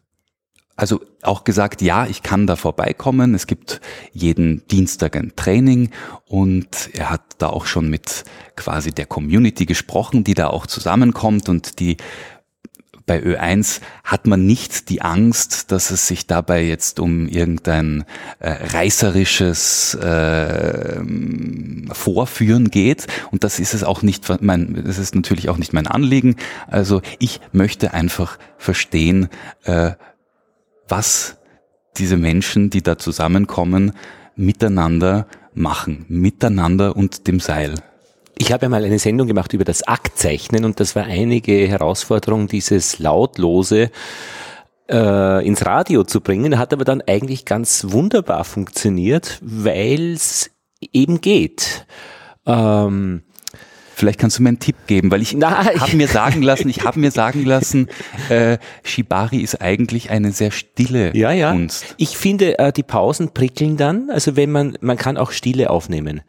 also 0.81 1.02
auch 1.21 1.45
gesagt, 1.45 1.83
ja, 1.83 2.07
ich 2.07 2.23
kann 2.23 2.47
da 2.47 2.57
vorbeikommen. 2.57 3.35
Es 3.35 3.47
gibt 3.47 3.83
jeden 4.12 4.67
Dienstag 4.69 5.14
ein 5.14 5.35
Training 5.37 5.90
und 6.25 6.88
er 6.95 7.11
hat 7.11 7.21
da 7.37 7.49
auch 7.49 7.67
schon 7.67 7.90
mit 7.90 8.25
quasi 8.57 8.90
der 8.90 9.05
Community 9.05 9.67
gesprochen, 9.67 10.25
die 10.25 10.33
da 10.33 10.47
auch 10.47 10.67
zusammenkommt 10.67 11.50
und 11.50 11.81
die 11.81 11.99
bei 13.11 13.25
Ö1 13.25 13.81
hat 14.05 14.29
man 14.29 14.47
nicht 14.47 14.88
die 14.88 15.02
Angst, 15.02 15.73
dass 15.73 15.90
es 15.90 16.07
sich 16.07 16.29
dabei 16.29 16.62
jetzt 16.62 17.00
um 17.00 17.26
irgendein 17.26 18.05
äh, 18.38 18.50
reißerisches 18.50 19.97
äh, 19.97 21.02
Vorführen 21.90 22.71
geht. 22.71 23.09
Und 23.33 23.43
das 23.43 23.59
ist 23.59 23.75
es 23.75 23.83
auch 23.83 24.02
nicht 24.02 24.33
mein, 24.43 24.85
das 24.87 24.99
ist 24.99 25.17
natürlich 25.17 25.49
auch 25.49 25.57
nicht 25.59 25.73
mein 25.73 25.88
Anliegen. 25.88 26.37
Also 26.69 27.02
ich 27.19 27.40
möchte 27.50 27.95
einfach 27.95 28.38
verstehen, 28.59 29.29
äh, 29.64 29.95
was 30.87 31.38
diese 31.97 32.17
Menschen, 32.17 32.71
die 32.71 32.81
da 32.81 32.97
zusammenkommen, 32.97 33.90
miteinander 34.37 35.26
machen, 35.52 36.05
miteinander 36.07 36.95
und 36.95 37.26
dem 37.26 37.40
Seil. 37.40 37.75
Ich 38.41 38.53
habe 38.53 38.65
ja 38.65 38.69
mal 38.71 38.83
eine 38.83 38.99
Sendung 38.99 39.29
gemacht 39.29 39.53
über 39.53 39.67
das 39.67 39.83
Aktzeichnen 39.83 40.65
und 40.65 40.81
das 40.81 40.97
war 40.97 41.05
einige 41.05 41.69
Herausforderung, 41.69 42.49
dieses 42.49 42.99
lautlose 42.99 43.91
äh, 44.91 45.47
ins 45.47 45.67
Radio 45.67 46.05
zu 46.05 46.23
bringen. 46.23 46.59
Hat 46.59 46.73
aber 46.73 46.87
dann 46.87 47.03
eigentlich 47.07 47.45
ganz 47.45 47.85
wunderbar 47.91 48.45
funktioniert, 48.45 49.39
weil 49.43 50.15
es 50.15 50.51
eben 50.91 51.21
geht. 51.21 51.85
Ähm, 52.47 53.25
Vielleicht 53.93 54.19
kannst 54.19 54.39
du 54.39 54.43
mir 54.43 54.49
einen 54.49 54.59
Tipp 54.59 54.87
geben, 54.87 55.11
weil 55.11 55.21
ich 55.21 55.35
habe 55.35 55.95
mir 55.95 56.09
sagen 56.09 56.41
lassen, 56.41 56.71
ich 56.71 56.85
habe 56.85 56.99
mir 56.99 57.11
sagen 57.11 57.45
lassen, 57.45 57.89
äh, 58.31 58.57
Shibari 58.83 59.41
ist 59.41 59.61
eigentlich 59.61 60.09
eine 60.09 60.33
sehr 60.33 60.53
stille 60.53 61.15
ja, 61.15 61.33
ja. 61.33 61.53
Kunst. 61.53 61.95
Ich 61.99 62.17
finde, 62.17 62.59
äh, 62.59 62.73
die 62.73 62.83
Pausen 62.83 63.35
prickeln 63.35 63.77
dann. 63.77 64.09
Also 64.09 64.37
wenn 64.37 64.51
man, 64.51 64.79
man 64.81 64.97
kann 64.97 65.19
auch 65.19 65.33
Stille 65.33 65.69
aufnehmen. 65.69 66.23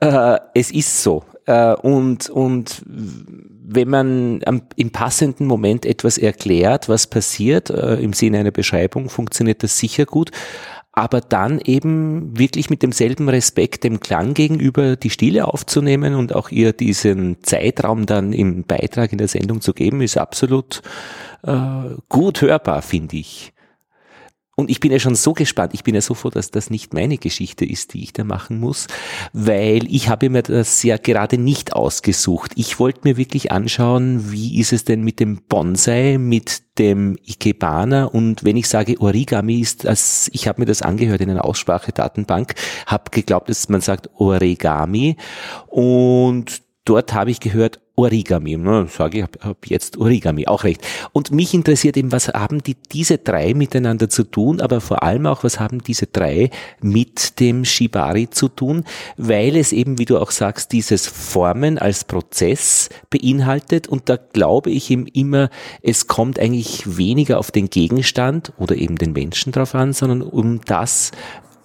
Äh, 0.00 0.38
es 0.54 0.70
ist 0.70 1.02
so. 1.02 1.24
Äh, 1.46 1.74
und, 1.74 2.30
und 2.30 2.82
wenn 2.86 3.88
man 3.88 4.40
am, 4.46 4.62
im 4.76 4.90
passenden 4.90 5.46
Moment 5.46 5.86
etwas 5.86 6.18
erklärt, 6.18 6.88
was 6.88 7.06
passiert, 7.06 7.70
äh, 7.70 7.96
im 7.96 8.12
Sinne 8.12 8.38
einer 8.38 8.50
Beschreibung, 8.50 9.08
funktioniert 9.08 9.62
das 9.62 9.78
sicher 9.78 10.06
gut 10.06 10.30
aber 10.96 11.20
dann 11.20 11.60
eben 11.64 12.38
wirklich 12.38 12.70
mit 12.70 12.82
demselben 12.82 13.28
Respekt 13.28 13.82
dem 13.82 13.98
Klang 13.98 14.32
gegenüber 14.32 14.94
die 14.94 15.10
Stille 15.10 15.48
aufzunehmen 15.48 16.14
und 16.14 16.34
auch 16.34 16.50
ihr 16.50 16.72
diesen 16.72 17.42
Zeitraum 17.42 18.06
dann 18.06 18.32
im 18.32 18.62
Beitrag 18.62 19.10
in 19.10 19.18
der 19.18 19.26
Sendung 19.26 19.60
zu 19.60 19.72
geben, 19.72 20.00
ist 20.02 20.16
absolut 20.16 20.82
äh, 21.42 21.96
gut 22.08 22.42
hörbar, 22.42 22.80
finde 22.80 23.16
ich. 23.16 23.53
Und 24.56 24.70
ich 24.70 24.80
bin 24.80 24.92
ja 24.92 24.98
schon 24.98 25.14
so 25.14 25.32
gespannt, 25.32 25.74
ich 25.74 25.82
bin 25.82 25.94
ja 25.94 26.00
so 26.00 26.14
froh, 26.14 26.30
dass 26.30 26.50
das 26.50 26.70
nicht 26.70 26.94
meine 26.94 27.18
Geschichte 27.18 27.64
ist, 27.64 27.94
die 27.94 28.02
ich 28.02 28.12
da 28.12 28.24
machen 28.24 28.60
muss, 28.60 28.86
weil 29.32 29.86
ich 29.92 30.08
habe 30.08 30.30
mir 30.30 30.42
das 30.42 30.82
ja 30.82 30.96
gerade 30.96 31.38
nicht 31.38 31.72
ausgesucht. 31.72 32.52
Ich 32.54 32.78
wollte 32.78 33.00
mir 33.04 33.16
wirklich 33.16 33.50
anschauen, 33.50 34.30
wie 34.30 34.60
ist 34.60 34.72
es 34.72 34.84
denn 34.84 35.02
mit 35.02 35.18
dem 35.18 35.42
Bonsai, 35.48 36.18
mit 36.18 36.62
dem 36.78 37.16
Ikebana? 37.24 38.04
Und 38.04 38.44
wenn 38.44 38.56
ich 38.56 38.68
sage 38.68 39.00
Origami 39.00 39.60
ist 39.60 39.84
das, 39.84 40.30
ich 40.32 40.46
habe 40.46 40.62
mir 40.62 40.66
das 40.66 40.82
angehört 40.82 41.20
in 41.20 41.30
einer 41.30 41.44
Aussprachedatenbank, 41.44 42.54
habe 42.86 43.10
geglaubt, 43.10 43.48
dass 43.48 43.68
man 43.68 43.80
sagt 43.80 44.10
Origami. 44.14 45.16
Und 45.66 46.62
dort 46.84 47.12
habe 47.12 47.30
ich 47.30 47.40
gehört 47.40 47.80
Origami. 47.96 48.56
Ne, 48.56 48.86
sage 48.90 49.18
ich, 49.18 49.22
habe 49.22 49.38
hab 49.40 49.66
jetzt 49.66 49.96
Origami, 49.96 50.46
auch 50.46 50.64
recht. 50.64 50.82
Und 51.12 51.30
mich 51.30 51.54
interessiert 51.54 51.96
eben, 51.96 52.10
was 52.10 52.28
haben 52.28 52.62
die 52.62 52.76
diese 52.92 53.18
drei 53.18 53.54
miteinander 53.54 54.08
zu 54.08 54.24
tun, 54.24 54.60
aber 54.60 54.80
vor 54.80 55.02
allem 55.02 55.26
auch, 55.26 55.44
was 55.44 55.60
haben 55.60 55.82
diese 55.82 56.06
drei 56.06 56.50
mit 56.80 57.38
dem 57.40 57.64
Shibari 57.64 58.30
zu 58.30 58.48
tun, 58.48 58.84
weil 59.16 59.56
es 59.56 59.72
eben, 59.72 59.98
wie 59.98 60.04
du 60.04 60.18
auch 60.18 60.32
sagst, 60.32 60.72
dieses 60.72 61.06
Formen 61.06 61.78
als 61.78 62.04
Prozess 62.04 62.88
beinhaltet 63.10 63.86
und 63.86 64.08
da 64.08 64.16
glaube 64.16 64.70
ich 64.70 64.90
eben 64.90 65.06
immer, 65.06 65.50
es 65.82 66.06
kommt 66.06 66.38
eigentlich 66.38 66.96
weniger 66.96 67.38
auf 67.38 67.50
den 67.50 67.70
Gegenstand 67.70 68.52
oder 68.58 68.76
eben 68.76 68.96
den 68.96 69.12
Menschen 69.12 69.52
drauf 69.52 69.74
an, 69.74 69.92
sondern 69.92 70.22
um 70.22 70.60
das, 70.64 71.12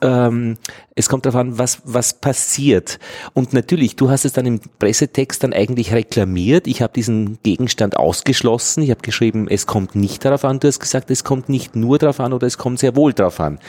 ähm, 0.01 0.57
es 0.95 1.09
kommt 1.09 1.25
darauf 1.25 1.39
an, 1.39 1.57
was, 1.57 1.81
was 1.85 2.13
passiert. 2.13 2.99
Und 3.33 3.53
natürlich, 3.53 3.95
du 3.95 4.09
hast 4.09 4.25
es 4.25 4.33
dann 4.33 4.45
im 4.45 4.59
Pressetext 4.79 5.43
dann 5.43 5.53
eigentlich 5.53 5.93
reklamiert. 5.93 6.67
Ich 6.67 6.81
habe 6.81 6.93
diesen 6.93 7.41
Gegenstand 7.43 7.97
ausgeschlossen. 7.97 8.83
Ich 8.83 8.91
habe 8.91 9.01
geschrieben, 9.01 9.47
es 9.49 9.65
kommt 9.65 9.95
nicht 9.95 10.25
darauf 10.25 10.45
an. 10.45 10.59
Du 10.59 10.67
hast 10.67 10.79
gesagt, 10.79 11.09
es 11.11 11.23
kommt 11.23 11.49
nicht 11.49 11.75
nur 11.75 11.97
darauf 11.97 12.19
an 12.19 12.33
oder 12.33 12.47
es 12.47 12.57
kommt 12.57 12.79
sehr 12.79 12.95
wohl 12.95 13.13
darauf 13.13 13.39
an. 13.39 13.59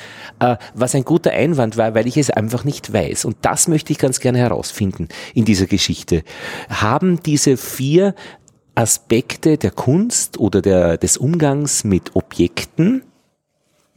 Äh, 0.40 0.56
was 0.74 0.94
ein 0.94 1.04
guter 1.04 1.30
Einwand 1.30 1.76
war, 1.76 1.94
weil 1.94 2.06
ich 2.06 2.16
es 2.16 2.30
einfach 2.30 2.64
nicht 2.64 2.92
weiß. 2.92 3.24
Und 3.24 3.36
das 3.42 3.68
möchte 3.68 3.92
ich 3.92 3.98
ganz 3.98 4.20
gerne 4.20 4.38
herausfinden 4.38 5.08
in 5.34 5.44
dieser 5.44 5.66
Geschichte. 5.66 6.22
Haben 6.68 7.22
diese 7.22 7.56
vier 7.56 8.14
Aspekte 8.74 9.58
der 9.58 9.70
Kunst 9.70 10.38
oder 10.38 10.62
der, 10.62 10.96
des 10.96 11.16
Umgangs 11.16 11.84
mit 11.84 12.16
Objekten, 12.16 13.02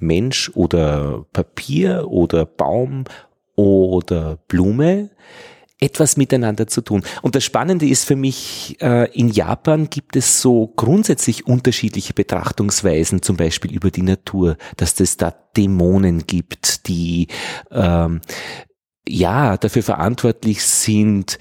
Mensch 0.04 0.52
oder 0.54 1.26
Papier 1.34 2.08
oder 2.08 2.46
Baum 2.46 3.06
oder 3.56 4.38
Blume 4.48 5.10
etwas 5.84 6.16
miteinander 6.16 6.68
zu 6.68 6.82
tun. 6.82 7.04
Und 7.22 7.36
das 7.36 7.44
Spannende 7.44 7.86
ist 7.86 8.06
für 8.06 8.16
mich, 8.16 8.78
äh, 8.82 9.12
in 9.12 9.30
Japan 9.30 9.90
gibt 9.90 10.16
es 10.16 10.42
so 10.42 10.68
grundsätzlich 10.68 11.46
unterschiedliche 11.46 12.14
Betrachtungsweisen, 12.14 13.22
zum 13.22 13.36
Beispiel 13.36 13.74
über 13.74 13.92
die 13.92 14.02
Natur, 14.02 14.56
dass 14.78 14.98
es 15.00 15.18
da 15.18 15.32
Dämonen 15.58 16.26
gibt, 16.26 16.88
die 16.88 17.28
ähm, 17.70 18.22
ja 19.06 19.58
dafür 19.58 19.84
verantwortlich 19.84 20.64
sind, 20.64 21.38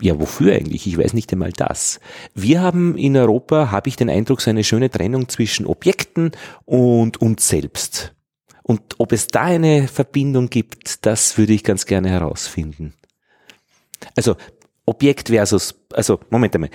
ja, 0.00 0.18
wofür 0.20 0.54
eigentlich? 0.54 0.86
Ich 0.86 0.98
weiß 0.98 1.14
nicht 1.14 1.32
einmal 1.32 1.52
das. 1.52 2.00
Wir 2.34 2.60
haben 2.60 2.96
in 2.98 3.16
Europa, 3.16 3.70
habe 3.70 3.88
ich 3.88 3.96
den 3.96 4.10
Eindruck, 4.10 4.40
so 4.40 4.50
eine 4.50 4.64
schöne 4.64 4.90
Trennung 4.90 5.28
zwischen 5.28 5.66
Objekten 5.66 6.32
und 6.64 7.20
uns 7.22 7.48
selbst. 7.48 8.14
Und 8.62 8.82
ob 8.98 9.12
es 9.12 9.28
da 9.28 9.42
eine 9.42 9.88
Verbindung 9.88 10.50
gibt, 10.50 11.06
das 11.06 11.38
würde 11.38 11.52
ich 11.52 11.64
ganz 11.64 11.86
gerne 11.86 12.10
herausfinden. 12.10 12.94
Also 14.16 14.36
Objekt 14.84 15.28
versus, 15.28 15.74
also 15.92 16.20
Moment 16.30 16.54
einmal. 16.54 16.70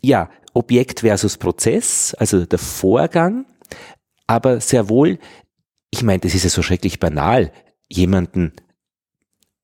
Ja, 0.00 0.30
Objekt 0.54 1.00
versus 1.00 1.38
Prozess, 1.38 2.14
also 2.14 2.44
der 2.44 2.58
Vorgang, 2.58 3.46
aber 4.26 4.60
sehr 4.60 4.88
wohl, 4.88 5.18
ich 5.90 6.02
meine, 6.02 6.20
das 6.20 6.34
ist 6.34 6.44
ja 6.44 6.50
so 6.50 6.62
schrecklich 6.62 6.98
banal, 6.98 7.52
jemanden 7.88 8.52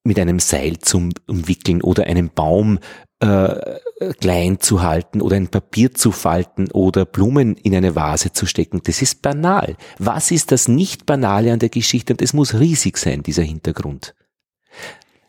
mit 0.05 0.19
einem 0.19 0.39
Seil 0.39 0.79
zu 0.79 1.11
umwickeln 1.27 1.83
oder 1.83 2.05
einen 2.05 2.31
Baum 2.31 2.79
äh, 3.21 3.79
klein 4.21 4.61
zu 4.61 4.83
halten 4.83 5.21
oder 5.21 5.37
ein 5.37 5.49
Papier 5.49 5.93
zu 5.93 6.13
falten 6.13 6.71
oder 6.71 7.05
Blumen 7.05 7.57
in 7.57 7.75
eine 7.75 7.95
Vase 7.95 8.33
zu 8.33 8.47
stecken. 8.47 8.81
Das 8.85 9.03
ist 9.03 9.23
banal. 9.23 9.77
Was 9.99 10.31
ist 10.31 10.53
das 10.53 10.69
nicht 10.69 11.05
Banale 11.05 11.53
an 11.53 11.59
der 11.59 11.69
Geschichte? 11.69 12.13
Und 12.13 12.23
es 12.23 12.33
muss 12.33 12.55
riesig 12.55 12.97
sein, 12.97 13.23
dieser 13.23 13.43
Hintergrund. 13.43 14.15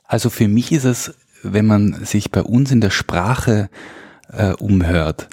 Also 0.04 0.30
für 0.30 0.48
mich 0.48 0.72
ist 0.72 0.86
es, 0.86 1.16
wenn 1.44 1.66
man 1.66 2.06
sich 2.06 2.32
bei 2.32 2.44
uns 2.44 2.72
in 2.72 2.82
der 2.82 2.90
Sprache 2.90 3.70
äh, 4.32 4.54
umhört, 4.54 5.30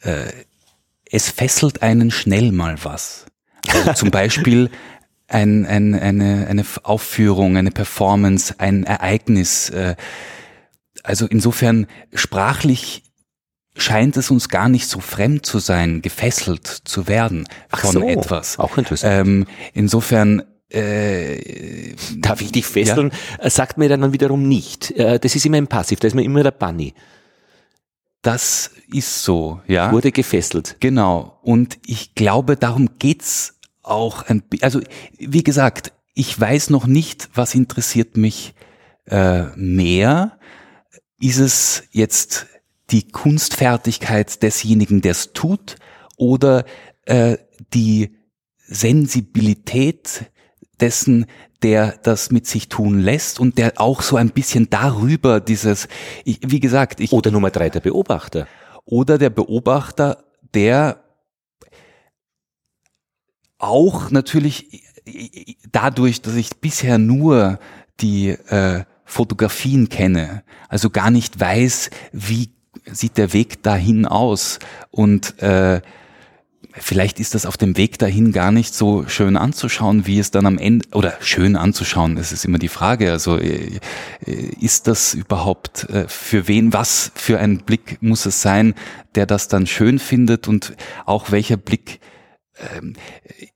äh, 0.00 0.32
es 1.10 1.28
fesselt 1.28 1.82
einen 1.82 2.10
schnell 2.10 2.52
mal 2.52 2.76
was. 2.82 3.26
Also 3.68 3.92
zum 3.94 4.10
Beispiel 4.12 4.70
ein, 5.30 5.64
ein, 5.66 5.94
eine, 5.94 6.46
eine 6.48 6.64
Aufführung, 6.82 7.56
eine 7.56 7.70
Performance, 7.70 8.54
ein 8.58 8.84
Ereignis. 8.84 9.70
Äh, 9.70 9.96
also 11.02 11.26
insofern 11.26 11.86
sprachlich 12.14 13.04
scheint 13.76 14.16
es 14.16 14.30
uns 14.30 14.48
gar 14.48 14.68
nicht 14.68 14.88
so 14.88 15.00
fremd 15.00 15.46
zu 15.46 15.58
sein, 15.58 16.02
gefesselt 16.02 16.66
zu 16.66 17.08
werden 17.08 17.46
von 17.72 17.92
so, 17.92 18.08
etwas. 18.08 18.58
Auch 18.58 18.76
interessant. 18.76 19.28
Ähm, 19.28 19.46
insofern 19.72 20.42
äh, 20.72 21.94
Darf 22.16 22.40
ich 22.40 22.52
dich 22.52 22.66
fesseln? 22.66 23.10
Ja? 23.38 23.46
Äh, 23.46 23.50
sagt 23.50 23.76
mir 23.76 23.88
dann 23.88 24.12
wiederum 24.12 24.46
nicht. 24.46 24.92
Äh, 24.92 25.18
das 25.18 25.34
ist 25.34 25.44
immer 25.44 25.56
ein 25.56 25.66
Passiv, 25.66 25.98
da 26.00 26.06
ist 26.06 26.14
mir 26.14 26.22
immer 26.22 26.42
der 26.42 26.52
Bunny. 26.52 26.94
Das 28.22 28.70
ist 28.92 29.22
so, 29.22 29.60
ja. 29.66 29.90
Wurde 29.92 30.12
gefesselt. 30.12 30.76
Genau. 30.80 31.38
Und 31.42 31.78
ich 31.86 32.14
glaube, 32.14 32.56
darum 32.56 32.90
geht's 32.98 33.58
auch 33.90 34.22
ein, 34.22 34.42
also 34.62 34.80
wie 35.18 35.42
gesagt, 35.42 35.92
ich 36.14 36.38
weiß 36.38 36.70
noch 36.70 36.86
nicht, 36.86 37.30
was 37.34 37.54
interessiert 37.54 38.16
mich 38.16 38.54
äh, 39.06 39.44
mehr. 39.56 40.38
Ist 41.20 41.38
es 41.38 41.84
jetzt 41.90 42.46
die 42.90 43.08
Kunstfertigkeit 43.08 44.42
desjenigen, 44.42 45.00
der 45.00 45.12
es 45.12 45.32
tut, 45.32 45.76
oder 46.16 46.64
äh, 47.06 47.38
die 47.72 48.16
Sensibilität 48.66 50.30
dessen, 50.80 51.26
der 51.62 51.98
das 52.02 52.30
mit 52.30 52.46
sich 52.46 52.68
tun 52.68 53.00
lässt 53.00 53.40
und 53.40 53.58
der 53.58 53.74
auch 53.76 54.02
so 54.02 54.16
ein 54.16 54.30
bisschen 54.30 54.70
darüber 54.70 55.40
dieses, 55.40 55.88
ich, 56.24 56.40
wie 56.46 56.60
gesagt, 56.60 57.00
ich. 57.00 57.12
Oder 57.12 57.30
Nummer 57.30 57.50
drei, 57.50 57.68
der 57.68 57.80
Beobachter. 57.80 58.46
Oder 58.84 59.18
der 59.18 59.30
Beobachter, 59.30 60.24
der 60.54 61.02
auch 63.60 64.10
natürlich 64.10 64.84
dadurch, 65.70 66.22
dass 66.22 66.34
ich 66.34 66.56
bisher 66.56 66.98
nur 66.98 67.58
die 68.00 68.30
äh, 68.30 68.84
Fotografien 69.04 69.88
kenne, 69.88 70.42
also 70.68 70.90
gar 70.90 71.10
nicht 71.10 71.38
weiß, 71.38 71.90
wie 72.12 72.50
sieht 72.90 73.18
der 73.18 73.32
Weg 73.32 73.62
dahin 73.62 74.06
aus. 74.06 74.58
Und 74.90 75.40
äh, 75.42 75.80
vielleicht 76.72 77.20
ist 77.20 77.34
das 77.34 77.44
auf 77.44 77.56
dem 77.56 77.76
Weg 77.76 77.98
dahin 77.98 78.32
gar 78.32 78.52
nicht 78.52 78.74
so 78.74 79.06
schön 79.08 79.36
anzuschauen, 79.36 80.06
wie 80.06 80.18
es 80.18 80.30
dann 80.30 80.46
am 80.46 80.58
Ende, 80.58 80.86
oder 80.92 81.14
schön 81.20 81.56
anzuschauen, 81.56 82.16
das 82.16 82.32
ist 82.32 82.44
immer 82.44 82.58
die 82.58 82.68
Frage, 82.68 83.10
also 83.10 83.36
äh, 83.38 83.80
ist 84.60 84.86
das 84.86 85.14
überhaupt 85.14 85.84
äh, 85.90 86.06
für 86.08 86.48
wen, 86.48 86.72
was 86.72 87.10
für 87.14 87.38
ein 87.38 87.58
Blick 87.58 87.98
muss 88.00 88.26
es 88.26 88.40
sein, 88.40 88.74
der 89.16 89.26
das 89.26 89.48
dann 89.48 89.66
schön 89.66 89.98
findet? 89.98 90.46
Und 90.48 90.74
auch 91.04 91.32
welcher 91.32 91.56
Blick 91.56 92.00
ähm, 92.60 92.94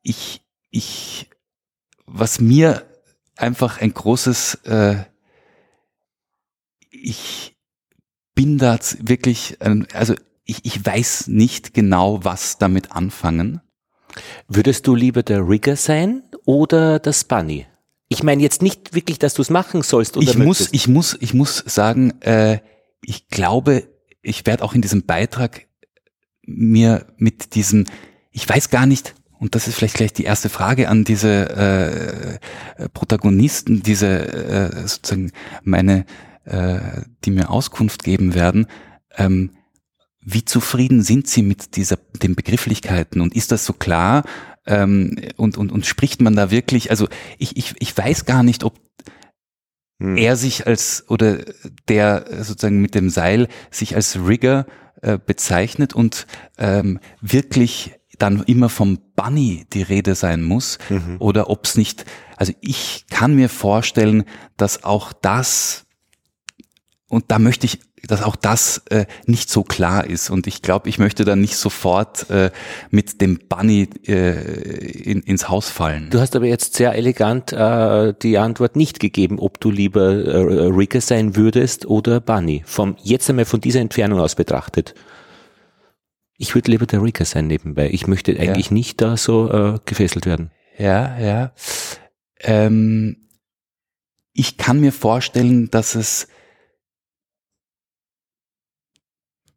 ich, 0.02 0.42
ich, 0.70 1.30
was 2.06 2.40
mir 2.40 2.86
einfach 3.36 3.80
ein 3.80 3.92
großes, 3.92 4.56
äh, 4.64 5.04
ich 6.90 7.56
bin 8.34 8.58
da 8.58 8.78
wirklich, 9.00 9.58
also 9.92 10.14
ich, 10.44 10.64
ich 10.64 10.84
weiß 10.84 11.28
nicht 11.28 11.74
genau, 11.74 12.24
was 12.24 12.58
damit 12.58 12.92
anfangen. 12.92 13.60
Würdest 14.48 14.86
du 14.86 14.94
lieber 14.94 15.22
der 15.22 15.48
Rigger 15.48 15.76
sein 15.76 16.22
oder 16.44 16.98
das 16.98 17.24
Bunny? 17.24 17.66
Ich 18.08 18.22
meine 18.22 18.42
jetzt 18.42 18.62
nicht 18.62 18.94
wirklich, 18.94 19.18
dass 19.18 19.34
du 19.34 19.42
es 19.42 19.50
machen 19.50 19.82
sollst. 19.82 20.16
Oder 20.16 20.28
ich 20.28 20.38
muss, 20.38 20.68
ich 20.72 20.88
muss, 20.88 21.16
ich 21.20 21.34
muss 21.34 21.58
sagen, 21.66 22.20
äh, 22.20 22.60
ich 23.02 23.28
glaube, 23.28 23.88
ich 24.22 24.46
werde 24.46 24.62
auch 24.62 24.74
in 24.74 24.82
diesem 24.82 25.04
Beitrag 25.04 25.66
mir 26.42 27.06
mit 27.16 27.54
diesem, 27.54 27.86
ich 28.34 28.48
weiß 28.48 28.68
gar 28.68 28.84
nicht, 28.84 29.14
und 29.38 29.54
das 29.54 29.68
ist 29.68 29.76
vielleicht 29.76 29.96
gleich 29.96 30.12
die 30.12 30.24
erste 30.24 30.48
Frage 30.48 30.88
an 30.88 31.04
diese 31.04 32.40
äh, 32.80 32.88
Protagonisten, 32.88 33.82
diese 33.82 34.08
äh, 34.08 34.88
sozusagen 34.88 35.30
meine, 35.62 36.04
äh, 36.44 36.80
die 37.24 37.30
mir 37.30 37.50
Auskunft 37.50 38.02
geben 38.02 38.34
werden. 38.34 38.66
Ähm, 39.16 39.50
wie 40.20 40.44
zufrieden 40.44 41.02
sind 41.02 41.28
Sie 41.28 41.42
mit 41.42 41.76
dieser, 41.76 41.96
den 42.22 42.34
Begrifflichkeiten 42.34 43.20
und 43.20 43.36
ist 43.36 43.52
das 43.52 43.64
so 43.64 43.72
klar? 43.72 44.24
Ähm, 44.66 45.16
und, 45.36 45.56
und, 45.56 45.70
und 45.70 45.86
spricht 45.86 46.20
man 46.20 46.34
da 46.34 46.50
wirklich, 46.50 46.90
also 46.90 47.08
ich, 47.38 47.56
ich, 47.56 47.74
ich 47.78 47.96
weiß 47.96 48.24
gar 48.24 48.42
nicht, 48.42 48.64
ob 48.64 48.80
hm. 50.00 50.16
er 50.16 50.36
sich 50.36 50.66
als 50.66 51.04
oder 51.08 51.44
der 51.88 52.24
sozusagen 52.42 52.80
mit 52.80 52.94
dem 52.94 53.10
Seil 53.10 53.48
sich 53.70 53.94
als 53.94 54.18
Rigger 54.26 54.66
äh, 55.02 55.18
bezeichnet 55.18 55.92
und 55.92 56.26
ähm, 56.56 56.98
wirklich 57.20 57.92
dann 58.24 58.42
immer 58.44 58.70
vom 58.70 58.98
Bunny 59.16 59.66
die 59.74 59.82
Rede 59.82 60.14
sein 60.14 60.42
muss 60.42 60.78
mhm. 60.88 61.16
oder 61.18 61.50
ob 61.50 61.66
es 61.66 61.76
nicht, 61.76 62.06
also 62.38 62.54
ich 62.62 63.04
kann 63.10 63.34
mir 63.34 63.50
vorstellen, 63.50 64.24
dass 64.56 64.82
auch 64.82 65.12
das 65.12 65.84
und 67.08 67.30
da 67.30 67.38
möchte 67.38 67.66
ich 67.66 67.80
dass 68.06 68.22
auch 68.22 68.36
das 68.36 68.82
äh, 68.90 69.06
nicht 69.24 69.48
so 69.48 69.62
klar 69.62 70.06
ist. 70.06 70.28
Und 70.28 70.46
ich 70.46 70.60
glaube, 70.60 70.90
ich 70.90 70.98
möchte 70.98 71.24
dann 71.24 71.40
nicht 71.40 71.56
sofort 71.56 72.28
äh, 72.28 72.50
mit 72.90 73.22
dem 73.22 73.38
Bunny 73.48 73.88
äh, 74.06 74.32
in, 75.10 75.22
ins 75.22 75.48
Haus 75.48 75.70
fallen. 75.70 76.10
Du 76.10 76.20
hast 76.20 76.36
aber 76.36 76.44
jetzt 76.44 76.74
sehr 76.74 76.94
elegant 76.94 77.54
äh, 77.54 78.12
die 78.20 78.36
Antwort 78.36 78.76
nicht 78.76 79.00
gegeben, 79.00 79.38
ob 79.38 79.58
du 79.58 79.70
lieber 79.70 80.12
äh, 80.12 80.66
Rigger 80.66 81.00
sein 81.00 81.34
würdest 81.34 81.86
oder 81.86 82.20
Bunny. 82.20 82.62
Vom, 82.66 82.96
jetzt 83.02 83.30
einmal 83.30 83.46
von 83.46 83.62
dieser 83.62 83.80
Entfernung 83.80 84.20
aus 84.20 84.34
betrachtet. 84.34 84.94
Ich 86.36 86.54
würde 86.54 86.70
lieber 86.70 86.86
der 86.86 87.02
Rigger 87.02 87.24
sein 87.24 87.46
nebenbei. 87.46 87.90
Ich 87.90 88.06
möchte 88.06 88.38
eigentlich 88.38 88.68
ja. 88.68 88.74
nicht 88.74 89.00
da 89.00 89.16
so 89.16 89.50
äh, 89.50 89.78
gefesselt 89.84 90.26
werden. 90.26 90.50
Ja, 90.78 91.18
ja. 91.18 91.52
Ähm, 92.40 93.28
ich 94.32 94.56
kann 94.56 94.80
mir 94.80 94.92
vorstellen, 94.92 95.70
dass 95.70 95.94
es 95.94 96.26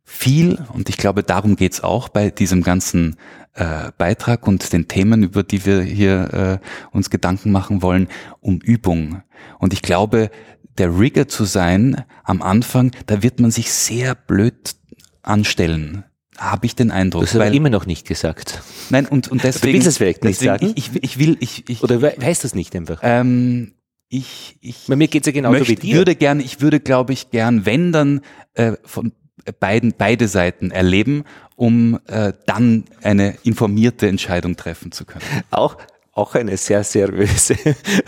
viel, 0.04 0.64
und 0.74 0.88
ich 0.90 0.98
glaube, 0.98 1.24
darum 1.24 1.56
geht's 1.56 1.82
auch 1.82 2.10
bei 2.10 2.30
diesem 2.30 2.62
ganzen 2.62 3.18
äh, 3.54 3.92
Beitrag 3.98 4.48
und 4.48 4.72
den 4.72 4.88
Themen, 4.88 5.24
über 5.24 5.44
die 5.44 5.66
wir 5.66 5.82
hier 5.82 6.62
äh, 6.62 6.96
uns 6.96 7.10
Gedanken 7.10 7.52
machen 7.52 7.82
wollen, 7.82 8.08
um 8.40 8.60
Übung. 8.60 9.24
Und 9.60 9.74
ich 9.74 9.82
glaube, 9.82 10.30
der 10.78 10.98
Rigger 10.98 11.28
zu 11.28 11.44
sein 11.46 12.06
am 12.24 12.42
Anfang, 12.42 12.92
da 13.08 13.24
wird 13.24 13.40
man 13.40 13.52
sich 13.52 13.74
sehr 13.74 14.14
blöd 14.14 14.76
anstellen. 15.24 16.06
Habe 16.38 16.66
ich 16.66 16.76
den 16.76 16.92
Eindruck. 16.92 17.24
Das 17.24 17.34
hast 17.34 17.50
du 17.50 17.56
immer 17.56 17.70
noch 17.70 17.86
nicht 17.86 18.08
gesagt. 18.08 18.62
Nein, 18.90 19.06
und, 19.08 19.28
und 19.28 19.44
deswegen. 19.44 19.68
Du 19.68 19.74
willst 19.74 19.88
es 19.88 19.98
vielleicht 19.98 20.24
nicht 20.24 20.40
sagen? 20.40 20.74
Ich, 20.76 20.92
ich, 20.96 21.04
ich 21.04 21.20
will, 21.20 21.38
ich, 21.40 21.70
ich. 21.70 21.84
Oder 21.84 22.02
weißt 22.02 22.44
du 22.44 22.48
es 22.48 22.56
nicht 22.56 22.76
einfach? 22.76 23.00
Ähm, 23.02 23.74
ich, 24.10 24.58
ich. 24.62 24.86
Bei 24.88 24.96
mir 24.96 25.08
geht's 25.08 25.28
ja 25.28 25.34
genauso 25.34 25.60
möchte, 25.60 25.72
wie 25.72 25.88
dir. 25.88 25.96
würde 25.96 26.16
gern, 26.16 26.40
ich 26.40 26.62
würde, 26.62 26.80
glaube 26.80 27.14
ich, 27.14 27.32
gern, 27.32 27.66
wenn 27.66 27.92
dann, 27.92 28.22
äh, 28.54 28.74
von 28.84 29.12
beiden, 29.60 29.94
beide 29.98 30.28
Seiten 30.28 30.72
erleben, 30.72 31.24
um 31.56 32.00
äh, 32.08 32.34
dann 32.46 32.86
eine 33.02 33.38
informierte 33.44 34.08
Entscheidung 34.08 34.56
treffen 34.56 34.92
zu 34.92 35.06
können. 35.06 35.26
Auch, 35.52 35.78
auch 36.12 36.36
eine 36.36 36.58
sehr 36.58 36.84
seriöse 36.84 37.56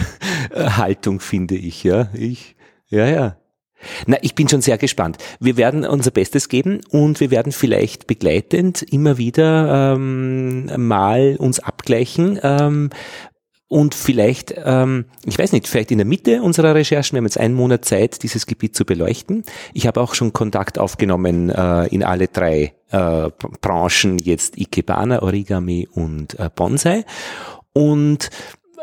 Haltung, 0.53 1.19
finde 1.19 1.55
ich, 1.55 1.83
ja. 1.83 2.09
Ich, 2.13 2.55
ja, 2.87 3.07
ja. 3.07 3.37
Na, 4.07 4.17
ich 4.21 4.35
bin 4.35 4.49
schon 4.49 4.61
sehr 4.61 4.77
gespannt. 4.77 5.17
Wir 5.39 5.57
werden 5.57 5.85
unser 5.85 6.11
Bestes 6.11 6.49
geben 6.49 6.81
und 6.89 7.19
wir 7.19 7.31
werden 7.31 7.51
vielleicht 7.51 8.07
begleitend 8.07 8.81
immer 8.83 9.17
wieder 9.17 9.93
ähm, 9.95 10.87
mal 10.87 11.35
uns 11.37 11.59
abgleichen, 11.59 12.39
ähm, 12.43 12.89
und 13.69 13.93
vielleicht, 13.93 14.55
ähm, 14.57 15.05
ich 15.25 15.37
weiß 15.37 15.51
nicht, 15.51 15.67
vielleicht 15.67 15.91
in 15.91 15.99
der 15.99 16.07
Mitte 16.07 16.41
unserer 16.41 16.73
Recherchen, 16.73 17.13
wir 17.13 17.19
haben 17.19 17.25
jetzt 17.25 17.39
einen 17.39 17.53
Monat 17.53 17.85
Zeit, 17.85 18.23
dieses 18.23 18.47
Gebiet 18.47 18.75
zu 18.75 18.83
beleuchten. 18.83 19.43
Ich 19.75 19.85
habe 19.85 20.01
auch 20.01 20.15
schon 20.15 20.33
Kontakt 20.33 20.79
aufgenommen 20.79 21.51
äh, 21.51 21.85
in 21.85 22.03
alle 22.03 22.27
drei 22.27 22.73
äh, 22.89 23.29
Branchen, 23.61 24.17
jetzt 24.17 24.57
Ikebana, 24.57 25.21
Origami 25.21 25.87
und 25.91 26.37
äh, 26.39 26.49
Bonsai. 26.53 27.05
Und 27.71 28.31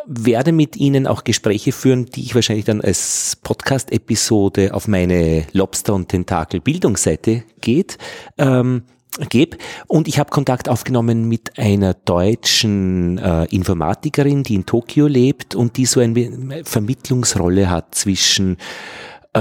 werde 0.07 0.53
mit 0.53 0.77
Ihnen 0.77 1.07
auch 1.07 1.25
Gespräche 1.25 1.73
führen, 1.73 2.07
die 2.07 2.23
ich 2.23 2.35
wahrscheinlich 2.35 2.65
dann 2.65 2.81
als 2.81 3.37
Podcast-Episode 3.43 4.73
auf 4.73 4.89
meine 4.89 5.47
Lobster- 5.53 5.95
und 5.95 6.09
Tentakel-Bildungsseite 6.09 7.43
geht. 7.61 7.99
Ähm, 8.39 8.83
gebe. 9.29 9.57
Und 9.87 10.09
ich 10.09 10.19
habe 10.19 10.31
Kontakt 10.31 10.69
aufgenommen 10.69 11.29
mit 11.29 11.59
einer 11.59 11.95
deutschen 11.95 13.19
äh, 13.19 13.45
Informatikerin, 13.47 14.43
die 14.43 14.55
in 14.55 14.67
Tokio 14.67 15.07
lebt 15.07 15.55
und 15.55 15.77
die 15.77 15.87
so 15.87 16.01
eine 16.01 16.65
Vermittlungsrolle 16.65 17.71
hat 17.71 17.95
zwischen 17.95 18.59
äh, 19.33 19.41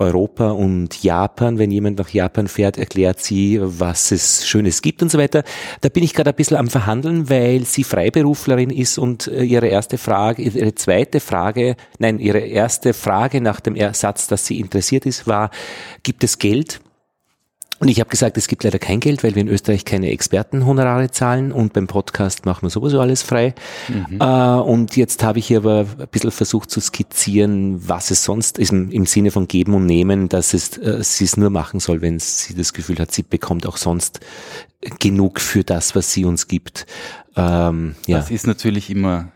Europa 0.00 0.50
und 0.50 1.02
Japan. 1.02 1.58
Wenn 1.58 1.70
jemand 1.70 1.98
nach 1.98 2.08
Japan 2.08 2.48
fährt, 2.48 2.78
erklärt 2.78 3.20
sie, 3.20 3.60
was 3.62 4.10
es 4.10 4.46
Schönes 4.46 4.82
gibt 4.82 5.02
und 5.02 5.10
so 5.10 5.18
weiter. 5.18 5.44
Da 5.82 5.88
bin 5.88 6.02
ich 6.02 6.14
gerade 6.14 6.30
ein 6.30 6.36
bisschen 6.36 6.56
am 6.56 6.68
Verhandeln, 6.68 7.30
weil 7.30 7.64
sie 7.64 7.84
Freiberuflerin 7.84 8.70
ist 8.70 8.98
und 8.98 9.28
äh, 9.28 9.42
ihre 9.44 9.68
erste 9.68 9.98
Frage, 9.98 10.42
ihre 10.42 10.74
zweite 10.74 11.20
Frage, 11.20 11.76
nein, 11.98 12.18
ihre 12.18 12.40
erste 12.40 12.94
Frage 12.94 13.40
nach 13.40 13.60
dem 13.60 13.76
Ersatz, 13.76 14.26
dass 14.26 14.46
sie 14.46 14.58
interessiert 14.58 15.06
ist, 15.06 15.26
war, 15.26 15.50
gibt 16.02 16.24
es 16.24 16.38
Geld? 16.38 16.80
Und 17.80 17.88
ich 17.88 17.98
habe 17.98 18.10
gesagt, 18.10 18.36
es 18.36 18.46
gibt 18.46 18.62
leider 18.62 18.78
kein 18.78 19.00
Geld, 19.00 19.24
weil 19.24 19.34
wir 19.34 19.40
in 19.40 19.48
Österreich 19.48 19.86
keine 19.86 20.10
Expertenhonorare 20.10 21.10
zahlen 21.10 21.50
und 21.50 21.72
beim 21.72 21.86
Podcast 21.86 22.44
machen 22.44 22.62
wir 22.62 22.68
sowieso 22.68 23.00
alles 23.00 23.22
frei. 23.22 23.54
Mhm. 23.88 24.18
Äh, 24.20 24.24
und 24.24 24.96
jetzt 24.96 25.22
habe 25.22 25.38
ich 25.38 25.46
hier 25.46 25.58
aber 25.58 25.86
ein 25.98 26.08
bisschen 26.10 26.30
versucht 26.30 26.70
zu 26.70 26.78
skizzieren, 26.80 27.88
was 27.88 28.10
es 28.10 28.22
sonst 28.22 28.58
ist 28.58 28.70
im, 28.70 29.06
Sinne 29.06 29.30
von 29.30 29.48
geben 29.48 29.72
und 29.72 29.86
nehmen, 29.86 30.28
dass 30.28 30.52
es 30.52 30.76
äh, 30.76 31.02
sie 31.02 31.24
es 31.24 31.38
nur 31.38 31.48
machen 31.48 31.80
soll, 31.80 32.02
wenn 32.02 32.18
sie 32.18 32.54
das 32.54 32.74
Gefühl 32.74 32.98
hat, 32.98 33.12
sie 33.12 33.22
bekommt 33.22 33.66
auch 33.66 33.78
sonst 33.78 34.20
genug 34.98 35.40
für 35.40 35.64
das, 35.64 35.94
was 35.94 36.12
sie 36.12 36.26
uns 36.26 36.48
gibt. 36.48 36.84
Ähm, 37.34 37.94
ja. 38.06 38.18
Das 38.18 38.30
ist 38.30 38.46
natürlich 38.46 38.90
immer 38.90 39.32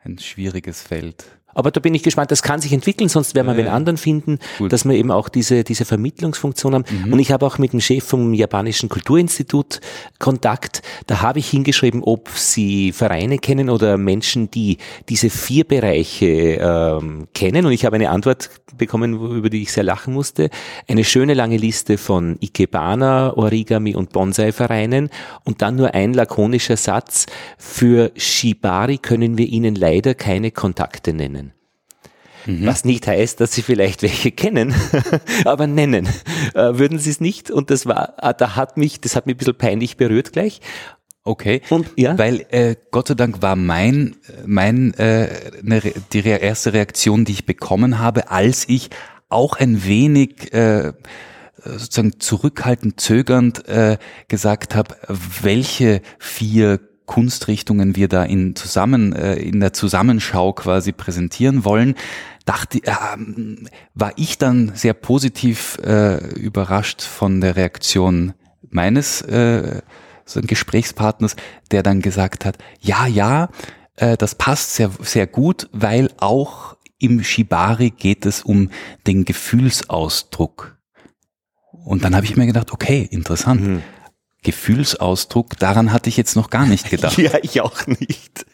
ein 0.00 0.18
schwieriges 0.18 0.82
Feld. 0.82 1.24
Aber 1.54 1.70
da 1.70 1.80
bin 1.80 1.94
ich 1.94 2.02
gespannt, 2.02 2.30
das 2.30 2.42
kann 2.42 2.60
sich 2.60 2.72
entwickeln, 2.72 3.08
sonst 3.08 3.34
werden 3.34 3.46
wir 3.46 3.54
ja, 3.54 3.58
wen 3.58 3.68
anderen 3.68 3.96
finden, 3.96 4.38
gut. 4.58 4.72
dass 4.72 4.84
wir 4.84 4.94
eben 4.94 5.10
auch 5.10 5.28
diese, 5.28 5.64
diese 5.64 5.84
Vermittlungsfunktion 5.84 6.74
haben. 6.74 6.84
Mhm. 6.88 7.12
Und 7.12 7.18
ich 7.18 7.32
habe 7.32 7.46
auch 7.46 7.58
mit 7.58 7.72
dem 7.72 7.80
Chef 7.80 8.04
vom 8.04 8.34
Japanischen 8.34 8.88
Kulturinstitut 8.88 9.80
Kontakt. 10.18 10.82
Da 11.06 11.22
habe 11.22 11.38
ich 11.38 11.48
hingeschrieben, 11.48 12.02
ob 12.02 12.28
Sie 12.30 12.92
Vereine 12.92 13.38
kennen 13.38 13.70
oder 13.70 13.96
Menschen, 13.96 14.50
die 14.50 14.78
diese 15.08 15.30
vier 15.30 15.64
Bereiche 15.64 16.26
ähm, 16.26 17.28
kennen. 17.34 17.66
Und 17.66 17.72
ich 17.72 17.84
habe 17.84 17.96
eine 17.96 18.10
Antwort 18.10 18.50
bekommen, 18.76 19.14
über 19.36 19.50
die 19.50 19.62
ich 19.62 19.72
sehr 19.72 19.84
lachen 19.84 20.14
musste. 20.14 20.50
Eine 20.88 21.04
schöne 21.04 21.34
lange 21.34 21.56
Liste 21.56 21.98
von 21.98 22.36
Ikebana, 22.40 23.36
Origami 23.36 23.94
und 23.94 24.10
Bonsai-Vereinen 24.10 25.10
und 25.44 25.62
dann 25.62 25.76
nur 25.76 25.94
ein 25.94 26.14
lakonischer 26.14 26.76
Satz. 26.76 27.26
Für 27.58 28.12
Shibari 28.16 28.98
können 28.98 29.38
wir 29.38 29.46
Ihnen 29.46 29.74
leider 29.74 30.14
keine 30.14 30.50
Kontakte 30.50 31.12
nennen. 31.12 31.39
Mhm. 32.46 32.66
Was 32.66 32.84
nicht 32.84 33.06
heißt, 33.06 33.40
dass 33.40 33.52
Sie 33.52 33.62
vielleicht 33.62 34.02
welche 34.02 34.32
kennen, 34.32 34.74
aber 35.44 35.66
nennen. 35.66 36.08
Äh, 36.54 36.78
würden 36.78 36.98
Sie 36.98 37.10
es 37.10 37.20
nicht? 37.20 37.50
Und 37.50 37.70
das 37.70 37.86
war, 37.86 38.14
ah, 38.18 38.32
da 38.32 38.56
hat 38.56 38.76
mich, 38.76 39.00
das 39.00 39.16
hat 39.16 39.26
mich 39.26 39.36
ein 39.36 39.38
bisschen 39.38 39.58
peinlich 39.58 39.96
berührt 39.96 40.32
gleich. 40.32 40.60
Okay, 41.22 41.60
und, 41.68 41.90
ja? 41.96 42.16
weil 42.16 42.46
äh, 42.50 42.76
Gott 42.90 43.08
sei 43.08 43.14
Dank 43.14 43.42
war 43.42 43.54
mein, 43.54 44.16
mein 44.46 44.94
äh, 44.94 45.28
ne, 45.62 45.82
die 46.12 46.20
erste 46.24 46.72
Reaktion, 46.72 47.26
die 47.26 47.32
ich 47.32 47.46
bekommen 47.46 47.98
habe, 47.98 48.30
als 48.30 48.66
ich 48.68 48.88
auch 49.28 49.56
ein 49.56 49.84
wenig 49.84 50.52
äh, 50.54 50.92
sozusagen 51.62 52.18
zurückhaltend, 52.20 53.00
zögernd 53.00 53.68
äh, 53.68 53.98
gesagt 54.28 54.74
habe, 54.74 54.96
welche 55.42 56.00
vier 56.18 56.80
Kunstrichtungen 57.10 57.96
wir 57.96 58.06
da 58.06 58.22
in 58.22 58.54
zusammen 58.54 59.12
äh, 59.12 59.34
in 59.34 59.58
der 59.58 59.72
Zusammenschau 59.72 60.52
quasi 60.52 60.92
präsentieren 60.92 61.64
wollen, 61.64 61.96
dachte, 62.44 62.78
äh, 62.84 62.92
war 63.94 64.12
ich 64.14 64.38
dann 64.38 64.70
sehr 64.76 64.94
positiv 64.94 65.76
äh, 65.84 66.24
überrascht 66.34 67.02
von 67.02 67.40
der 67.40 67.56
Reaktion 67.56 68.34
meines 68.70 69.22
äh, 69.22 69.82
so 70.24 70.38
ein 70.38 70.46
Gesprächspartners, 70.46 71.34
der 71.72 71.82
dann 71.82 72.00
gesagt 72.00 72.44
hat, 72.44 72.58
ja, 72.80 73.08
ja, 73.08 73.48
äh, 73.96 74.16
das 74.16 74.36
passt 74.36 74.76
sehr, 74.76 74.92
sehr 75.00 75.26
gut, 75.26 75.68
weil 75.72 76.12
auch 76.18 76.76
im 77.00 77.24
Shibari 77.24 77.90
geht 77.90 78.24
es 78.24 78.44
um 78.44 78.70
den 79.08 79.24
Gefühlsausdruck. 79.24 80.78
Und 81.72 82.04
dann 82.04 82.14
habe 82.14 82.24
ich 82.24 82.36
mir 82.36 82.46
gedacht, 82.46 82.70
okay, 82.70 83.08
interessant. 83.10 83.62
Mhm. 83.62 83.82
Gefühlsausdruck, 84.42 85.58
daran 85.58 85.92
hatte 85.92 86.08
ich 86.08 86.16
jetzt 86.16 86.34
noch 86.34 86.50
gar 86.50 86.66
nicht 86.66 86.90
gedacht. 86.90 87.18
ja, 87.18 87.32
ich 87.42 87.60
auch 87.60 87.86
nicht. 87.86 88.46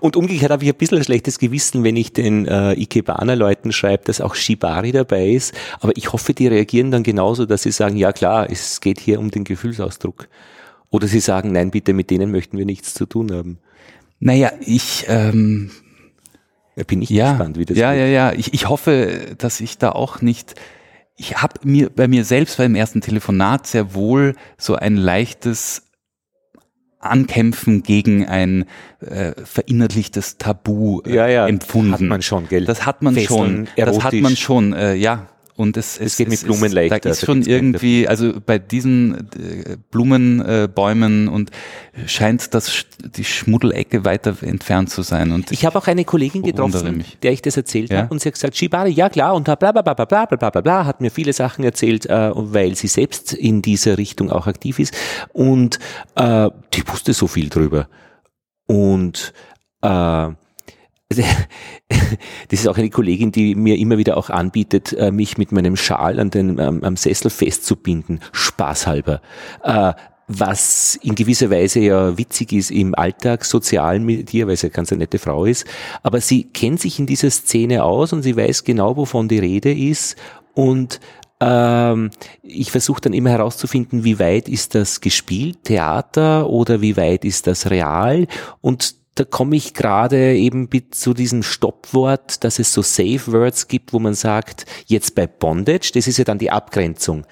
Und 0.00 0.16
umgekehrt 0.16 0.50
habe 0.50 0.64
ich 0.64 0.70
ein 0.70 0.76
bisschen 0.76 0.98
ein 0.98 1.04
schlechtes 1.04 1.38
Gewissen, 1.38 1.82
wenn 1.84 1.96
ich 1.96 2.12
den 2.12 2.46
äh, 2.46 2.74
Ikebana-Leuten 2.74 3.72
schreibe, 3.72 4.04
dass 4.04 4.20
auch 4.20 4.34
Shibari 4.34 4.92
dabei 4.92 5.30
ist. 5.30 5.54
Aber 5.80 5.96
ich 5.96 6.12
hoffe, 6.12 6.34
die 6.34 6.46
reagieren 6.46 6.90
dann 6.90 7.02
genauso, 7.02 7.46
dass 7.46 7.62
sie 7.62 7.70
sagen, 7.70 7.96
ja 7.96 8.12
klar, 8.12 8.50
es 8.50 8.80
geht 8.82 9.00
hier 9.00 9.18
um 9.18 9.30
den 9.30 9.44
Gefühlsausdruck. 9.44 10.28
Oder 10.90 11.06
sie 11.06 11.20
sagen, 11.20 11.52
nein, 11.52 11.70
bitte, 11.70 11.94
mit 11.94 12.10
denen 12.10 12.30
möchten 12.30 12.58
wir 12.58 12.66
nichts 12.66 12.92
zu 12.92 13.06
tun 13.06 13.32
haben. 13.32 13.58
Naja, 14.20 14.52
ich 14.60 15.06
ähm, 15.08 15.70
Da 16.76 16.84
bin 16.84 17.00
ich 17.00 17.08
ja, 17.08 17.30
gespannt, 17.30 17.58
wie 17.58 17.64
das 17.64 17.76
ja, 17.76 17.90
wird. 17.90 18.00
ja, 18.00 18.06
ja. 18.06 18.32
Ich, 18.32 18.52
ich 18.52 18.68
hoffe, 18.68 19.34
dass 19.38 19.60
ich 19.60 19.78
da 19.78 19.92
auch 19.92 20.20
nicht. 20.20 20.54
Ich 21.16 21.36
habe 21.40 21.54
mir 21.64 21.88
bei 21.90 22.08
mir 22.08 22.24
selbst 22.24 22.58
beim 22.58 22.74
ersten 22.74 23.00
Telefonat 23.00 23.66
sehr 23.66 23.94
wohl 23.94 24.34
so 24.58 24.74
ein 24.76 24.96
leichtes 24.96 25.82
Ankämpfen 27.00 27.82
gegen 27.82 28.26
ein 28.26 28.64
äh, 29.00 29.32
verinnerlichtes 29.44 30.38
Tabu 30.38 31.00
äh, 31.02 31.14
Ja, 31.14 31.26
ja, 31.28 31.46
empfunden. 31.46 31.92
hat 31.92 32.00
man 32.00 32.22
schon, 32.22 32.48
gell? 32.48 32.64
Das 32.64 32.84
hat 32.84 33.02
man 33.02 33.14
Fesseln, 33.14 33.66
schon. 33.66 33.68
Das 33.76 34.02
hat 34.02 34.12
man 34.12 34.22
erotisch. 34.24 34.40
schon, 34.40 34.72
äh, 34.72 34.94
ja. 34.94 35.28
Und 35.56 35.78
es, 35.78 35.98
es, 35.98 36.18
geht 36.18 36.28
mit 36.28 36.38
es 36.38 36.44
Blumen 36.44 36.64
ist, 36.64 36.72
leichter, 36.72 37.00
Da 37.00 37.10
ist 37.10 37.22
da 37.22 37.26
schon 37.26 37.42
irgendwie, 37.42 38.06
also 38.06 38.34
bei 38.44 38.58
diesen 38.58 39.14
äh, 39.14 39.76
Blumenbäumen 39.90 41.28
äh, 41.28 41.30
und 41.30 41.50
scheint 42.06 42.52
das 42.52 42.84
die 43.16 43.24
Schmuddelecke 43.24 44.04
weiter 44.04 44.36
entfernt 44.42 44.90
zu 44.90 45.00
sein. 45.00 45.32
Und 45.32 45.50
Ich 45.52 45.64
habe 45.64 45.78
auch 45.78 45.86
eine 45.86 46.04
Kollegin 46.04 46.42
getroffen, 46.42 46.98
mich. 46.98 47.16
der 47.22 47.32
ich 47.32 47.40
das 47.40 47.56
erzählt 47.56 47.90
Ja? 47.90 48.02
habe 48.02 48.10
und 48.10 48.20
sie 48.20 48.28
hat 48.28 48.34
gesagt, 48.34 48.54
Shibari, 48.56 48.90
ja 48.90 49.08
klar, 49.08 49.34
und 49.34 49.44
bla 49.44 49.54
bla 49.56 49.72
bla 49.72 49.82
bla 49.82 49.94
bla 49.94 50.04
bla 50.04 50.36
bla 50.36 50.50
bla 50.50 50.60
bla, 50.60 50.84
hat 50.84 51.00
mir 51.00 51.10
viele 51.10 51.32
Sachen 51.32 51.64
erzählt, 51.64 52.04
äh, 52.06 52.30
weil 52.34 52.74
sie 52.76 52.88
selbst 52.88 53.32
in 53.32 53.62
dieser 53.62 53.96
Richtung 53.96 54.30
auch 54.30 54.46
aktiv 54.46 54.78
ist 54.78 54.94
und 55.32 55.78
äh, 56.16 56.50
die 56.74 56.86
wusste 56.86 57.14
so 57.14 57.26
viel 57.26 57.48
drüber. 57.48 57.88
Und 58.66 59.32
äh, 59.82 60.28
das 61.08 62.60
ist 62.60 62.68
auch 62.68 62.76
eine 62.76 62.90
Kollegin, 62.90 63.30
die 63.32 63.54
mir 63.54 63.76
immer 63.78 63.98
wieder 63.98 64.16
auch 64.16 64.28
anbietet, 64.28 64.92
äh, 64.92 65.12
mich 65.12 65.38
mit 65.38 65.52
meinem 65.52 65.76
Schal 65.76 66.18
an 66.18 66.30
den, 66.30 66.58
am 66.58 66.96
Sessel 66.96 67.30
festzubinden, 67.30 68.20
spaßhalber. 68.32 69.20
Äh, 69.62 69.92
was 70.28 70.98
in 71.02 71.14
gewisser 71.14 71.50
Weise 71.50 71.80
ja 71.80 72.18
witzig 72.18 72.52
ist 72.52 72.70
im 72.70 72.94
Alltag 72.94 73.44
sozial 73.44 74.00
mit 74.00 74.34
ihr, 74.34 74.48
weil 74.48 74.56
sie 74.56 74.66
eine 74.66 74.72
ganz 74.72 74.90
nette 74.90 75.18
Frau 75.18 75.44
ist. 75.44 75.64
Aber 76.02 76.20
sie 76.20 76.44
kennt 76.44 76.80
sich 76.80 76.98
in 76.98 77.06
dieser 77.06 77.30
Szene 77.30 77.84
aus 77.84 78.12
und 78.12 78.22
sie 78.22 78.36
weiß 78.36 78.64
genau, 78.64 78.96
wovon 78.96 79.28
die 79.28 79.38
Rede 79.38 79.72
ist. 79.72 80.16
Und 80.54 81.00
ähm, 81.38 82.10
ich 82.42 82.72
versuche 82.72 83.02
dann 83.02 83.12
immer 83.12 83.30
herauszufinden, 83.30 84.02
wie 84.02 84.18
weit 84.18 84.48
ist 84.48 84.74
das 84.74 85.00
gespielt, 85.00 85.64
Theater 85.64 86.48
oder 86.48 86.80
wie 86.80 86.96
weit 86.96 87.24
ist 87.24 87.46
das 87.46 87.70
real. 87.70 88.26
Und 88.60 88.96
da 89.16 89.24
komme 89.24 89.56
ich 89.56 89.74
gerade 89.74 90.36
eben 90.36 90.68
zu 90.90 91.14
diesem 91.14 91.42
Stoppwort, 91.42 92.44
dass 92.44 92.58
es 92.58 92.72
so 92.72 92.82
Safe 92.82 93.32
Words 93.32 93.66
gibt, 93.66 93.92
wo 93.92 93.98
man 93.98 94.14
sagt, 94.14 94.66
jetzt 94.86 95.14
bei 95.14 95.26
Bondage, 95.26 95.90
das 95.94 96.06
ist 96.06 96.18
ja 96.18 96.24
dann 96.24 96.38
die 96.38 96.50
Abgrenzung 96.50 97.26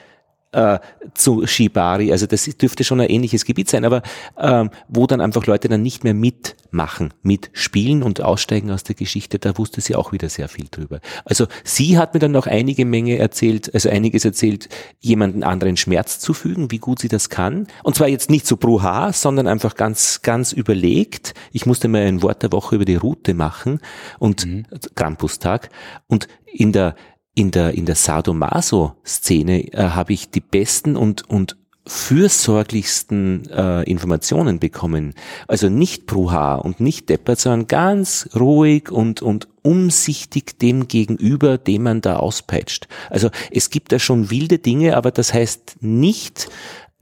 äh, 0.55 0.79
zu 1.15 1.47
Shibari, 1.47 2.13
also 2.13 2.27
das 2.27 2.45
dürfte 2.45 2.85
schon 2.85 3.01
ein 3.01 3.11
ähnliches 3.11 3.45
Gebiet 3.45 3.69
sein, 3.69 3.85
aber 3.85 4.03
ähm, 4.39 4.71
wo 4.89 5.07
dann 5.07 5.21
einfach 5.21 5.47
Leute 5.47 5.69
dann 5.69 5.83
nicht 5.83 6.05
mehr 6.05 6.15
mitmachen, 6.15 7.13
mitspielen 7.23 8.03
und 8.03 8.21
aussteigen 8.23 8.71
aus 8.71 8.85
der 8.85 8.95
Geschichte, 8.95 9.39
da 9.39 9.59
wusste 9.59 9.81
sie 9.81 9.97
auch 9.97 10.13
wieder 10.13 10.29
sehr 10.29 10.49
viel 10.49 10.67
drüber. 10.71 11.01
Also 11.25 11.47
sie 11.65 11.99
hat 11.99 12.15
mir 12.15 12.21
dann 12.21 12.33
noch 12.33 12.47
einige 12.47 12.85
Menge 12.85 13.19
erzählt, 13.19 13.75
also 13.75 13.89
einiges 13.89 14.25
erzählt, 14.25 14.69
jemanden 15.01 15.43
anderen 15.43 15.77
Schmerz 15.77 16.21
zufügen, 16.21 16.71
wie 16.71 16.79
gut 16.79 17.01
sie 17.01 17.09
das 17.09 17.29
kann. 17.29 17.67
Und 17.83 17.97
zwar 17.97 18.09
jetzt 18.09 18.31
nicht 18.31 18.47
so 18.47 18.57
bruha, 18.57 19.13
sondern 19.13 19.47
einfach 19.47 19.75
ganz, 19.75 20.23
ganz 20.23 20.53
überlegt. 20.53 21.35
Ich 21.53 21.67
musste 21.67 21.89
mal 21.89 22.03
ein 22.03 22.23
Wort 22.23 22.43
der 22.43 22.53
Woche 22.53 22.77
über 22.77 22.85
die 22.85 22.97
Route 22.97 23.35
machen 23.35 23.81
und 24.19 24.47
Krampustag 24.95 25.71
und 26.07 26.29
in 26.53 26.73
der 26.73 26.95
in 27.35 27.51
der, 27.51 27.75
in 27.75 27.87
der 27.87 27.97
Sadomaso-Szene 27.97 29.73
äh, 29.73 29.91
habe 29.91 30.13
ich 30.13 30.31
die 30.31 30.41
besten 30.41 30.97
und, 30.97 31.29
und 31.29 31.57
fürsorglichsten 31.87 33.51
äh, 33.51 33.83
Informationen 33.83 34.59
bekommen. 34.59 35.15
Also 35.49 35.69
nicht 35.69 36.07
bruha 36.07 36.55
und 36.55 36.81
nicht 36.81 37.09
deppert, 37.11 37.39
sondern 37.39 37.67
ganz 37.67 38.29
ruhig 38.35 38.91
und, 38.91 39.21
und 39.21 39.49
umsichtig 39.63 40.59
dem 40.59 40.89
gegenüber, 40.89 41.59
dem 41.59 41.83
man 41.83 42.01
da 42.01 42.17
auspeitscht. 42.17 42.89
Also 43.11 43.31
es 43.51 43.69
gibt 43.69 43.93
da 43.93 43.99
schon 43.99 44.31
wilde 44.31 44.59
Dinge, 44.59 44.97
aber 44.97 45.11
das 45.11 45.35
heißt 45.35 45.77
nicht 45.81 46.49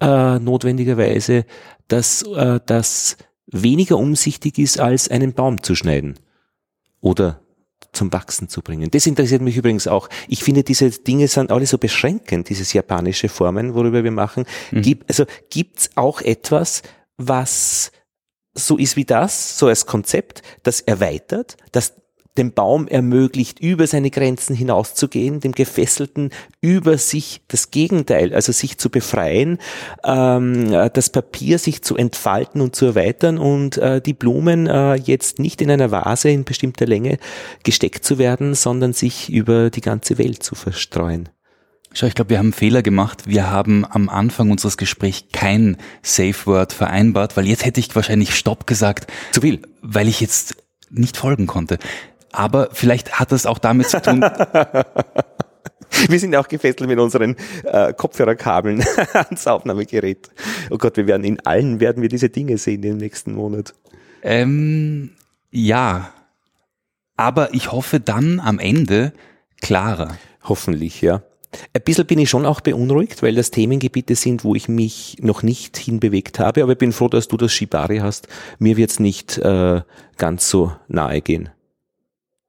äh, 0.00 0.38
notwendigerweise, 0.40 1.44
dass 1.86 2.22
äh, 2.22 2.58
das 2.66 3.18
weniger 3.46 3.98
umsichtig 3.98 4.58
ist, 4.58 4.80
als 4.80 5.08
einen 5.08 5.32
Baum 5.32 5.62
zu 5.62 5.76
schneiden. 5.76 6.18
Oder 7.00 7.41
zum 7.92 8.12
Wachsen 8.12 8.48
zu 8.48 8.62
bringen. 8.62 8.90
Das 8.90 9.06
interessiert 9.06 9.42
mich 9.42 9.56
übrigens 9.56 9.86
auch. 9.86 10.08
Ich 10.28 10.42
finde, 10.42 10.62
diese 10.64 10.90
Dinge 10.90 11.28
sind 11.28 11.52
alle 11.52 11.66
so 11.66 11.78
beschränkend, 11.78 12.48
dieses 12.48 12.72
japanische 12.72 13.28
Formen, 13.28 13.74
worüber 13.74 14.02
wir 14.02 14.10
machen. 14.10 14.44
Gibt, 14.82 15.08
also 15.08 15.24
gibt's 15.50 15.90
auch 15.94 16.20
etwas, 16.20 16.82
was 17.18 17.92
so 18.54 18.76
ist 18.76 18.96
wie 18.96 19.04
das, 19.04 19.58
so 19.58 19.66
als 19.68 19.86
Konzept, 19.86 20.42
das 20.62 20.80
erweitert, 20.80 21.56
das 21.72 21.94
dem 22.38 22.52
Baum 22.52 22.88
ermöglicht, 22.88 23.60
über 23.60 23.86
seine 23.86 24.10
Grenzen 24.10 24.56
hinauszugehen, 24.56 25.40
dem 25.40 25.52
Gefesselten 25.52 26.30
über 26.60 26.96
sich 26.96 27.42
das 27.48 27.70
Gegenteil, 27.70 28.34
also 28.34 28.52
sich 28.52 28.78
zu 28.78 28.88
befreien, 28.88 29.58
ähm, 30.04 30.70
das 30.92 31.10
Papier 31.10 31.58
sich 31.58 31.82
zu 31.82 31.96
entfalten 31.96 32.60
und 32.60 32.74
zu 32.74 32.86
erweitern 32.86 33.38
und 33.38 33.76
äh, 33.76 34.00
die 34.00 34.14
Blumen 34.14 34.66
äh, 34.66 34.94
jetzt 34.94 35.38
nicht 35.38 35.60
in 35.60 35.70
einer 35.70 35.90
Vase 35.90 36.30
in 36.30 36.44
bestimmter 36.44 36.86
Länge 36.86 37.18
gesteckt 37.64 38.04
zu 38.04 38.18
werden, 38.18 38.54
sondern 38.54 38.94
sich 38.94 39.30
über 39.30 39.70
die 39.70 39.82
ganze 39.82 40.16
Welt 40.16 40.42
zu 40.42 40.54
verstreuen. 40.54 41.28
Schau, 41.94 42.06
ich 42.06 42.14
glaube, 42.14 42.30
wir 42.30 42.38
haben 42.38 42.46
einen 42.46 42.52
Fehler 42.54 42.82
gemacht. 42.82 43.24
Wir 43.26 43.50
haben 43.50 43.84
am 43.84 44.08
Anfang 44.08 44.50
unseres 44.50 44.78
Gesprächs 44.78 45.24
kein 45.32 45.76
Safe 46.00 46.46
Word 46.46 46.72
vereinbart, 46.72 47.36
weil 47.36 47.46
jetzt 47.46 47.66
hätte 47.66 47.80
ich 47.80 47.94
wahrscheinlich 47.94 48.34
Stopp 48.34 48.66
gesagt. 48.66 49.12
Zu 49.32 49.42
viel. 49.42 49.60
Weil 49.82 50.08
ich 50.08 50.20
jetzt 50.20 50.56
nicht 50.90 51.16
folgen 51.16 51.46
konnte. 51.46 51.78
Aber 52.32 52.70
vielleicht 52.72 53.20
hat 53.20 53.30
das 53.32 53.46
auch 53.46 53.58
damit 53.58 53.88
zu 53.88 54.00
tun, 54.00 54.24
Wir 56.08 56.18
sind 56.18 56.34
auch 56.36 56.48
gefesselt 56.48 56.88
mit 56.88 56.98
unseren 56.98 57.36
äh, 57.64 57.92
Kopfhörerkabeln 57.92 58.82
ans 59.12 59.46
Aufnahmegerät. 59.46 60.30
Oh 60.70 60.78
Gott, 60.78 60.96
wir 60.96 61.06
werden 61.06 61.24
in 61.24 61.40
allen 61.40 61.80
werden 61.80 62.02
wir 62.02 62.08
diese 62.08 62.28
Dinge 62.28 62.58
sehen 62.58 62.82
im 62.82 62.96
nächsten 62.96 63.34
Monat. 63.34 63.74
ähm, 64.22 65.10
ja. 65.50 66.12
Aber 67.16 67.52
ich 67.54 67.70
hoffe 67.70 68.00
dann 68.00 68.40
am 68.40 68.58
Ende 68.58 69.12
klarer. 69.60 70.16
Hoffentlich, 70.42 71.02
ja. 71.02 71.22
Ein 71.74 71.82
bisschen 71.84 72.06
bin 72.06 72.18
ich 72.18 72.30
schon 72.30 72.46
auch 72.46 72.62
beunruhigt, 72.62 73.22
weil 73.22 73.34
das 73.34 73.50
Themengebiete 73.50 74.14
sind, 74.16 74.42
wo 74.42 74.54
ich 74.54 74.68
mich 74.68 75.18
noch 75.20 75.42
nicht 75.42 75.76
hinbewegt 75.76 76.38
habe. 76.38 76.62
Aber 76.62 76.72
ich 76.72 76.78
bin 76.78 76.92
froh, 76.92 77.08
dass 77.08 77.28
du 77.28 77.36
das 77.36 77.52
Shibari 77.52 77.98
hast. 77.98 78.26
Mir 78.58 78.78
wird's 78.78 78.98
nicht 78.98 79.36
äh, 79.38 79.82
ganz 80.16 80.48
so 80.48 80.72
nahe 80.88 81.20
gehen. 81.20 81.50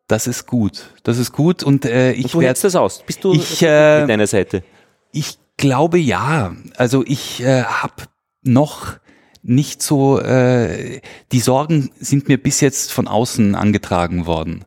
Das 0.07 0.27
ist 0.27 0.47
gut. 0.47 0.89
Das 1.03 1.17
ist 1.17 1.31
gut 1.31 1.63
und 1.63 1.85
äh, 1.85 2.11
ich 2.11 2.35
Und 2.35 2.43
du 2.43 2.49
das 2.49 2.75
aus. 2.75 3.03
Bist 3.05 3.23
du 3.23 3.33
Ich, 3.33 3.61
äh, 3.61 4.01
mit 4.01 4.09
deiner 4.09 4.27
Seite? 4.27 4.63
Ich 5.11 5.37
glaube 5.57 5.97
ja. 5.97 6.53
Also 6.77 7.03
ich 7.05 7.41
äh, 7.41 7.63
habe 7.63 8.03
noch 8.43 8.97
nicht 9.41 9.81
so, 9.81 10.19
äh, 10.19 11.01
die 11.31 11.39
Sorgen 11.39 11.91
sind 11.99 12.27
mir 12.27 12.37
bis 12.41 12.61
jetzt 12.61 12.91
von 12.91 13.07
außen 13.07 13.55
angetragen 13.55 14.25
worden. 14.25 14.65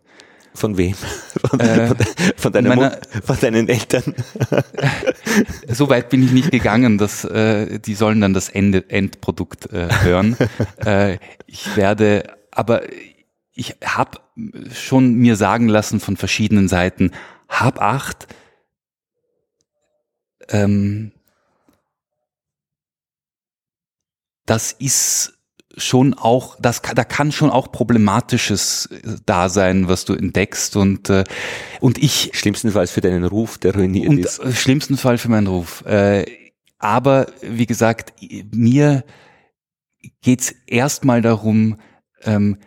Von 0.55 0.79
wem? 0.79 0.95
Von, 1.51 1.61
Äh, 1.61 1.87
von, 1.89 1.97
von, 2.37 2.53
deiner 2.53 2.69
meiner- 2.71 2.91
Mut, 2.91 3.25
von 3.25 3.39
deinen 3.39 3.69
Eltern? 3.69 4.15
So 5.69 5.91
weit 5.91 6.09
bin 6.09 6.23
ich 6.25 6.33
nicht 6.33 6.51
gegangen, 6.51 6.97
dass 6.97 7.25
äh, 7.25 7.79
die 7.79 7.95
sollen 7.95 8.23
dann 8.23 8.33
das 8.33 8.49
Ende, 8.49 8.89
Endprodukt 8.89 9.71
äh, 9.73 9.89
hören. 10.03 10.37
äh, 10.85 11.19
ich 11.47 11.77
werde, 11.77 12.25
aber 12.53 12.83
ich 13.57 13.75
habe 13.83 14.21
schon 14.73 15.15
mir 15.15 15.35
sagen 15.35 15.69
lassen 15.69 15.99
von 15.99 16.17
verschiedenen 16.17 16.69
Seiten, 16.69 17.13
hab 17.49 17.81
acht, 17.81 18.29
ähm, 20.51 21.13
das 24.45 24.73
ist 24.73 25.33
schon 25.79 26.15
auch, 26.15 26.57
das 26.61 26.83
da 26.83 27.05
kann 27.05 27.33
schon 27.33 27.51
auch 27.51 27.73
problematisches 27.73 28.87
äh, 28.87 29.17
da 29.25 29.49
sein, 29.49 29.89
was 29.89 30.05
du 30.05 30.15
entdeckst 30.15 30.77
und 30.77 31.11
äh, 31.11 31.25
und 31.81 31.99
ich 31.99 32.31
Schlimmstenfalls 32.35 32.91
für 32.91 33.01
deinen 33.01 33.25
Ruf, 33.25 33.59
der 33.59 33.75
ruiniert 33.75 34.09
und 34.09 34.19
ist. 34.19 34.39
im 34.39 34.55
schlimmsten 34.55 34.97
Fall 34.97 35.19
für 35.19 35.31
meinen 35.31 35.47
Ruf. 35.47 35.85
Äh, 35.87 36.25
aber 36.79 37.27
wie 37.41 37.67
gesagt, 37.67 38.13
mir 38.53 39.03
geht's 40.21 40.55
erstmal 40.67 41.23
darum, 41.23 41.79
ähm, 42.23 42.59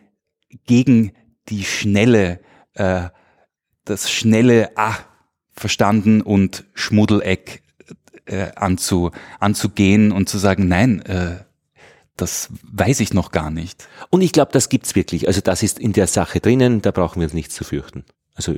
gegen 0.69 1.13
die 1.49 1.63
schnelle, 1.63 2.39
äh, 2.75 3.09
das 3.85 4.11
schnelle 4.11 4.77
Ah 4.77 4.97
verstanden 5.51 6.21
und 6.21 6.63
Schmuddeleck 6.75 7.63
äh, 8.25 8.51
anzu, 8.55 9.09
anzugehen 9.39 10.11
und 10.11 10.29
zu 10.29 10.37
sagen, 10.37 10.67
nein, 10.67 11.01
äh, 11.01 11.37
das 12.17 12.49
weiß 12.71 12.99
ich 12.99 13.15
noch 13.15 13.31
gar 13.31 13.49
nicht. 13.49 13.87
Und 14.11 14.21
ich 14.21 14.31
glaube, 14.31 14.51
das 14.51 14.69
gibt's 14.69 14.95
wirklich. 14.95 15.27
Also 15.27 15.41
das 15.41 15.63
ist 15.63 15.79
in 15.79 15.91
der 15.91 16.05
Sache 16.05 16.39
drinnen, 16.39 16.83
da 16.83 16.91
brauchen 16.91 17.19
wir 17.19 17.25
uns 17.25 17.33
nichts 17.33 17.55
zu 17.55 17.63
fürchten. 17.63 18.05
Also 18.39 18.53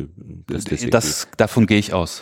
das, 0.45 0.65
das, 0.91 1.27
davon 1.37 1.65
gehe 1.65 1.79
ich 1.79 1.91
aus. 1.91 2.21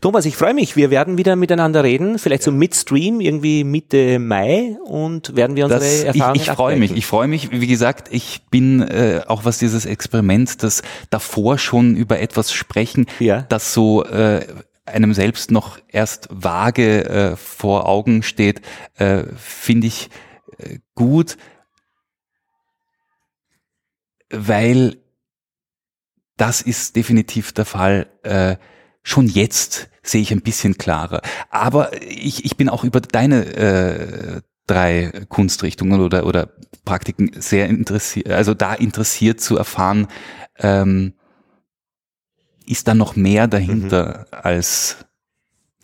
Thomas, 0.00 0.24
ich 0.24 0.34
freue 0.34 0.54
mich. 0.54 0.76
Wir 0.76 0.88
werden 0.88 1.18
wieder 1.18 1.36
miteinander 1.36 1.84
reden, 1.84 2.18
vielleicht 2.18 2.42
so 2.42 2.50
midstream, 2.50 3.20
irgendwie 3.20 3.64
Mitte 3.64 4.18
Mai 4.18 4.78
und 4.86 5.36
werden 5.36 5.56
wir 5.56 5.66
unsere 5.66 5.80
das, 5.80 6.04
Erfahrungen 6.04 6.36
Ich, 6.36 6.48
ich 6.48 6.54
freue 6.54 6.76
mich. 6.76 6.96
Ich 6.96 7.04
freue 7.04 7.28
mich. 7.28 7.50
Wie 7.50 7.66
gesagt, 7.66 8.08
ich 8.10 8.46
bin 8.50 8.80
äh, 8.80 9.20
auch 9.26 9.44
was 9.44 9.58
dieses 9.58 9.84
Experiment, 9.84 10.62
das 10.62 10.80
davor 11.10 11.58
schon 11.58 11.96
über 11.96 12.18
etwas 12.18 12.50
sprechen, 12.50 13.04
ja. 13.20 13.42
das 13.42 13.74
so 13.74 14.02
äh, 14.02 14.46
einem 14.86 15.12
selbst 15.12 15.50
noch 15.50 15.78
erst 15.88 16.28
vage 16.30 17.04
äh, 17.04 17.36
vor 17.36 17.86
Augen 17.86 18.22
steht, 18.22 18.62
äh, 18.94 19.24
finde 19.36 19.88
ich 19.88 20.08
äh, 20.56 20.78
gut, 20.94 21.36
weil 24.30 24.96
das 26.36 26.62
ist 26.62 26.96
definitiv 26.96 27.52
der 27.52 27.64
Fall. 27.64 28.06
Äh, 28.22 28.56
schon 29.02 29.26
jetzt 29.26 29.88
sehe 30.02 30.20
ich 30.20 30.32
ein 30.32 30.42
bisschen 30.42 30.78
klarer. 30.78 31.22
Aber 31.50 31.90
ich, 32.02 32.44
ich 32.44 32.56
bin 32.56 32.68
auch 32.68 32.84
über 32.84 33.00
deine 33.00 33.44
äh, 33.56 34.40
drei 34.66 35.12
Kunstrichtungen 35.28 36.00
oder, 36.00 36.26
oder 36.26 36.50
Praktiken 36.84 37.30
sehr 37.40 37.68
interessiert, 37.68 38.30
also 38.30 38.54
da 38.54 38.74
interessiert 38.74 39.40
zu 39.40 39.56
erfahren, 39.56 40.08
ähm, 40.58 41.14
ist 42.66 42.88
da 42.88 42.94
noch 42.94 43.16
mehr 43.16 43.46
dahinter 43.46 44.26
mhm. 44.30 44.38
als 44.42 44.96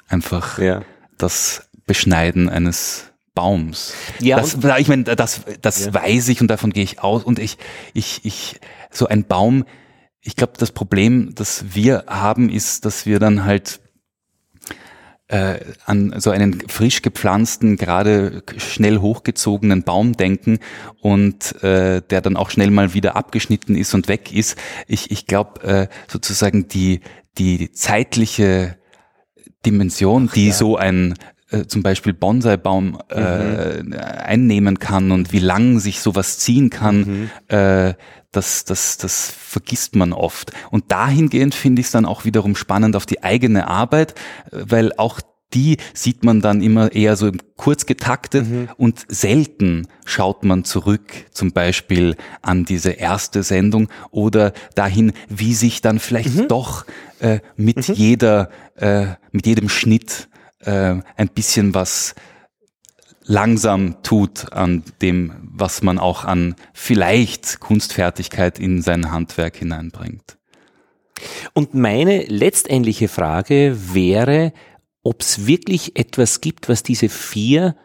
einfach 0.09 0.59
ja. 0.59 0.83
das 1.19 1.69
Beschneiden 1.87 2.49
eines 2.49 3.13
Baums. 3.35 3.95
Ja, 4.21 4.37
das, 4.37 4.59
ich 4.79 4.89
meine, 4.89 5.05
das, 5.05 5.43
das 5.63 5.87
ja. 5.87 5.95
weiß 5.95 6.29
ich 6.29 6.41
und 6.41 6.49
davon 6.49 6.73
gehe 6.73 6.85
ich 6.85 7.01
aus. 7.01 7.25
Und 7.25 7.39
ich, 7.39 7.57
ich, 7.95 8.21
ich, 8.25 8.61
so 8.91 9.07
ein 9.07 9.25
Baum, 9.25 9.65
ich 10.23 10.37
glaube, 10.37 10.55
das 10.57 10.71
Problem, 10.71 11.35
das 11.35 11.75
wir 11.75 12.05
haben, 12.07 12.49
ist, 12.49 12.85
dass 12.85 13.07
wir 13.07 13.19
dann 13.19 13.45
halt 13.45 13.81
äh, 15.27 15.59
an 15.85 16.15
so 16.19 16.31
einen 16.31 16.61
frisch 16.69 17.03
gepflanzten, 17.03 17.77
gerade 17.77 18.43
schnell 18.59 18.99
hochgezogenen 18.99 19.83
Baum 19.83 20.17
denken 20.17 20.61
und 21.01 21.63
äh, 21.63 22.03
der 22.03 22.21
dann 22.21 22.37
auch 22.37 22.51
schnell 22.51 22.71
mal 22.71 22.95
wieder 22.95 23.17
abgeschnitten 23.17 23.75
ist 23.75 23.95
und 23.95 24.09
weg 24.09 24.33
ist. 24.33 24.57
Ich, 24.87 25.11
ich 25.11 25.27
glaube 25.27 25.63
äh, 25.63 25.89
sozusagen 26.07 26.69
die, 26.69 27.01
die 27.39 27.73
zeitliche 27.73 28.77
Dimension, 29.67 30.29
Ach, 30.31 30.35
die 30.35 30.49
ja. 30.49 30.53
so 30.53 30.77
ein 30.77 31.15
äh, 31.51 31.67
zum 31.67 31.83
Beispiel 31.83 32.13
Bonsai-Baum 32.13 32.99
äh, 33.11 33.83
mhm. 33.83 33.93
einnehmen 33.95 34.79
kann 34.79 35.11
und 35.11 35.33
wie 35.33 35.39
lang 35.39 35.79
sich 35.79 36.01
sowas 36.01 36.39
ziehen 36.39 36.71
kann, 36.71 36.99
mhm. 36.99 37.31
äh, 37.49 37.95
das, 38.33 38.65
das, 38.65 38.97
das 38.97 39.31
vergisst 39.31 39.95
man 39.95 40.13
oft. 40.13 40.53
Und 40.71 40.91
dahingehend 40.91 41.55
finde 41.55 41.81
ich 41.81 41.87
es 41.87 41.93
dann 41.93 42.07
auch 42.07 42.25
wiederum 42.25 42.57
spannend 42.57 42.97
auf 42.97 43.07
die 43.07 43.23
eigene 43.23 43.69
Arbeit, 43.69 44.15
weil 44.51 44.93
auch 44.97 45.21
die 45.55 45.77
sieht 45.93 46.25
man 46.25 46.41
dann 46.41 46.63
immer 46.63 46.93
eher 46.93 47.17
so 47.17 47.31
kurz 47.57 47.87
getaktet 47.87 48.49
mhm. 48.49 48.69
und 48.77 49.05
selten 49.09 49.87
schaut 50.05 50.45
man 50.45 50.65
zurück 50.65 51.03
zum 51.31 51.53
Beispiel 51.53 52.17
an 52.41 52.65
diese 52.65 52.93
erste 52.93 53.43
Sendung 53.43 53.89
oder 54.11 54.53
dahin, 54.75 55.13
wie 55.29 55.55
sich 55.55 55.83
dann 55.83 55.99
vielleicht 55.99 56.35
mhm. 56.35 56.49
doch 56.49 56.87
äh, 57.21 57.41
mit 57.57 57.89
mhm. 57.89 57.95
jeder, 57.95 58.51
äh, 58.77 59.07
mit 59.31 59.47
jedem 59.47 59.69
Schnitt 59.69 60.29
äh, 60.61 60.97
ein 61.17 61.29
bisschen 61.35 61.75
was 61.75 62.15
langsam 63.25 64.03
tut 64.03 64.53
an 64.53 64.83
dem, 65.01 65.33
was 65.43 65.83
man 65.83 65.99
auch 65.99 66.25
an 66.25 66.55
vielleicht 66.73 67.61
Kunstfertigkeit 67.61 68.59
in 68.59 68.83
sein 68.83 69.11
Handwerk 69.11 69.57
hineinbringt. 69.57 70.39
Und 71.53 71.75
meine 71.75 72.25
letztendliche 72.25 73.09
Frage 73.09 73.77
wäre, 73.95 74.53
ob 75.03 75.21
es 75.21 75.47
wirklich 75.47 75.97
etwas 75.97 76.41
gibt, 76.41 76.69
was 76.69 76.83
diese 76.83 77.09
vier 77.09 77.77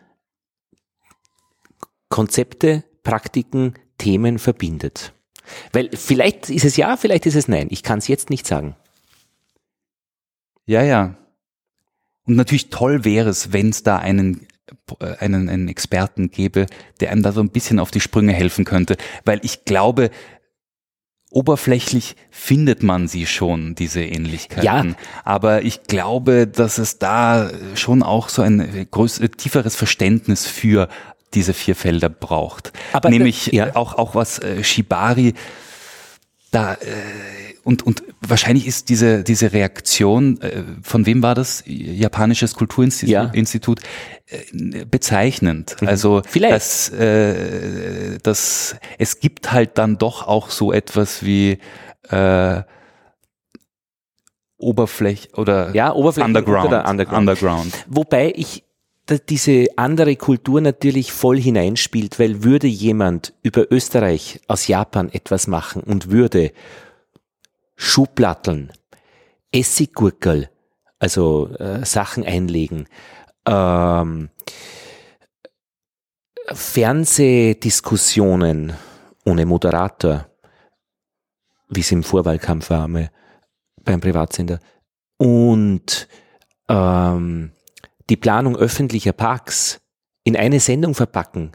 Konzepte, 2.10 2.84
Praktiken, 3.04 3.73
Themen 3.97 4.39
verbindet. 4.39 5.13
Weil 5.71 5.89
vielleicht 5.93 6.50
ist 6.50 6.65
es 6.65 6.78
ja, 6.78 6.97
vielleicht 6.97 7.26
ist 7.26 7.36
es 7.36 7.47
nein. 7.47 7.67
Ich 7.69 7.84
kann 7.84 8.00
es 8.00 8.08
jetzt 8.08 8.30
nicht 8.30 8.45
sagen. 8.45 8.76
Ja, 10.65 10.84
ja. 10.84 11.15
Und 12.26 12.36
natürlich 12.36 12.69
toll 12.69 13.06
wäre 13.06 13.30
es, 13.30 13.54
wenn 13.54 13.69
es 13.69 13.84
da 13.84 13.97
einen 13.97 14.45
einen, 15.19 15.49
einen 15.49 15.67
Experten 15.67 16.30
gäbe, 16.30 16.67
der 16.99 17.12
einem 17.12 17.23
da 17.23 17.32
so 17.32 17.41
ein 17.41 17.49
bisschen 17.49 17.80
auf 17.80 17.91
die 17.91 18.01
Sprünge 18.01 18.34
helfen 18.34 18.65
könnte, 18.65 18.97
weil 19.25 19.39
ich 19.43 19.65
glaube, 19.65 20.10
oberflächlich 21.30 22.15
findet 22.32 22.84
man 22.84 23.08
sie 23.08 23.25
schon, 23.25 23.75
diese 23.75 24.01
Ähnlichkeiten. 24.01 24.63
Ja. 24.63 24.95
Aber 25.23 25.63
ich 25.63 25.84
glaube, 25.84 26.47
dass 26.47 26.77
es 26.77 26.99
da 26.99 27.49
schon 27.75 28.01
auch 28.01 28.30
so 28.30 28.41
ein 28.41 28.88
größeres, 28.89 29.32
tieferes 29.38 29.75
Verständnis 29.75 30.47
für 30.47 30.88
diese 31.34 31.53
vier 31.53 31.75
Felder 31.75 32.10
braucht. 32.10 32.71
Aber 32.93 33.10
Nämlich 33.10 33.47
ja. 33.47 33.75
auch, 33.75 33.95
auch 33.95 34.15
was 34.15 34.39
äh, 34.39 34.63
Shibari 34.63 35.34
da 36.51 36.73
äh, 36.75 36.77
und, 37.67 37.86
und 37.86 38.01
wahrscheinlich 38.21 38.65
ist 38.65 38.88
diese, 38.88 39.25
diese 39.25 39.51
Reaktion, 39.51 40.39
äh, 40.39 40.63
von 40.82 41.06
wem 41.06 41.21
war 41.21 41.36
das? 41.36 41.65
Japanisches 41.65 42.56
Kulturinstitut, 42.56 43.10
ja. 43.10 43.32
äh, 44.25 44.86
bezeichnend. 44.86 45.75
Mhm. 45.82 45.88
Also, 45.89 46.21
Vielleicht. 46.25 46.56
Dass, 46.56 46.89
äh, 46.91 48.19
dass 48.23 48.77
es 48.97 49.19
gibt 49.19 49.51
halt 49.51 49.77
dann 49.77 49.97
doch 49.97 50.25
auch 50.25 50.49
so 50.49 50.71
etwas 50.71 51.25
wie 51.25 51.60
äh, 52.10 52.62
Oberfläche 54.58 55.27
oder 55.36 55.75
ja, 55.75 55.93
Oberfläche 55.93 56.25
Underground, 56.25 56.67
oder 56.69 56.89
Underground. 56.89 57.19
Underground. 57.19 57.73
Wobei 57.89 58.32
ich 58.34 58.63
diese 59.27 59.65
andere 59.75 60.15
Kultur 60.15 60.62
natürlich 60.62 61.12
voll 61.12 61.38
hineinspielt, 61.38 62.17
weil 62.17 62.45
würde 62.45 62.67
jemand 62.67 63.34
über 63.43 63.69
Österreich 63.69 64.39
aus 64.47 64.67
Japan 64.67 65.10
etwas 65.12 65.47
machen 65.47 65.82
und 65.82 66.12
würde 66.12 66.53
Schublatteln, 67.78 68.74
Essiggurkel, 69.52 70.50
also 71.00 71.48
äh, 71.56 71.86
Sachen 71.86 72.26
einlegen, 72.26 72.88
ähm, 73.46 74.30
Fernsehdiskussionen 76.52 78.74
ohne 79.26 79.46
Moderator, 79.46 80.28
wie 81.70 81.82
es 81.82 81.92
im 81.92 82.04
Vorwahlkampf 82.04 82.70
war 82.70 82.88
beim 83.84 84.02
Privatsender, 84.02 84.60
und 85.18 86.08
ähm, 86.70 87.52
die 88.10 88.18
Planung 88.18 88.56
öffentlicher 88.56 89.13
Parks 89.13 89.82
in 90.24 90.36
eine 90.36 90.60
Sendung 90.60 90.96
verpacken, 90.96 91.52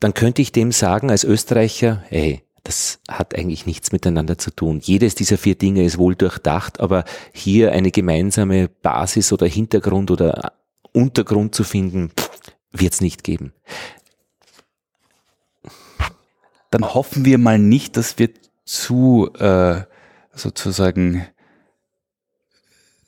dann 0.00 0.14
könnte 0.14 0.42
ich 0.42 0.52
dem 0.52 0.72
sagen 0.72 1.10
als 1.10 1.24
Österreicher, 1.24 2.02
hey, 2.08 2.47
das 2.68 3.00
hat 3.08 3.34
eigentlich 3.34 3.64
nichts 3.64 3.92
miteinander 3.92 4.36
zu 4.36 4.50
tun. 4.50 4.80
Jedes 4.82 5.14
dieser 5.14 5.38
vier 5.38 5.54
Dinge 5.54 5.84
ist 5.84 5.96
wohl 5.96 6.14
durchdacht, 6.14 6.80
aber 6.80 7.04
hier 7.32 7.72
eine 7.72 7.90
gemeinsame 7.90 8.68
Basis 8.68 9.32
oder 9.32 9.46
Hintergrund 9.46 10.10
oder 10.10 10.52
Untergrund 10.92 11.54
zu 11.54 11.64
finden, 11.64 12.10
wird 12.70 12.92
es 12.92 13.00
nicht 13.00 13.24
geben. 13.24 13.54
Dann 16.70 16.84
hoffen 16.92 17.24
wir 17.24 17.38
mal 17.38 17.58
nicht, 17.58 17.96
dass 17.96 18.18
wir 18.18 18.28
zu 18.66 19.32
äh, 19.38 19.80
sozusagen 20.34 21.26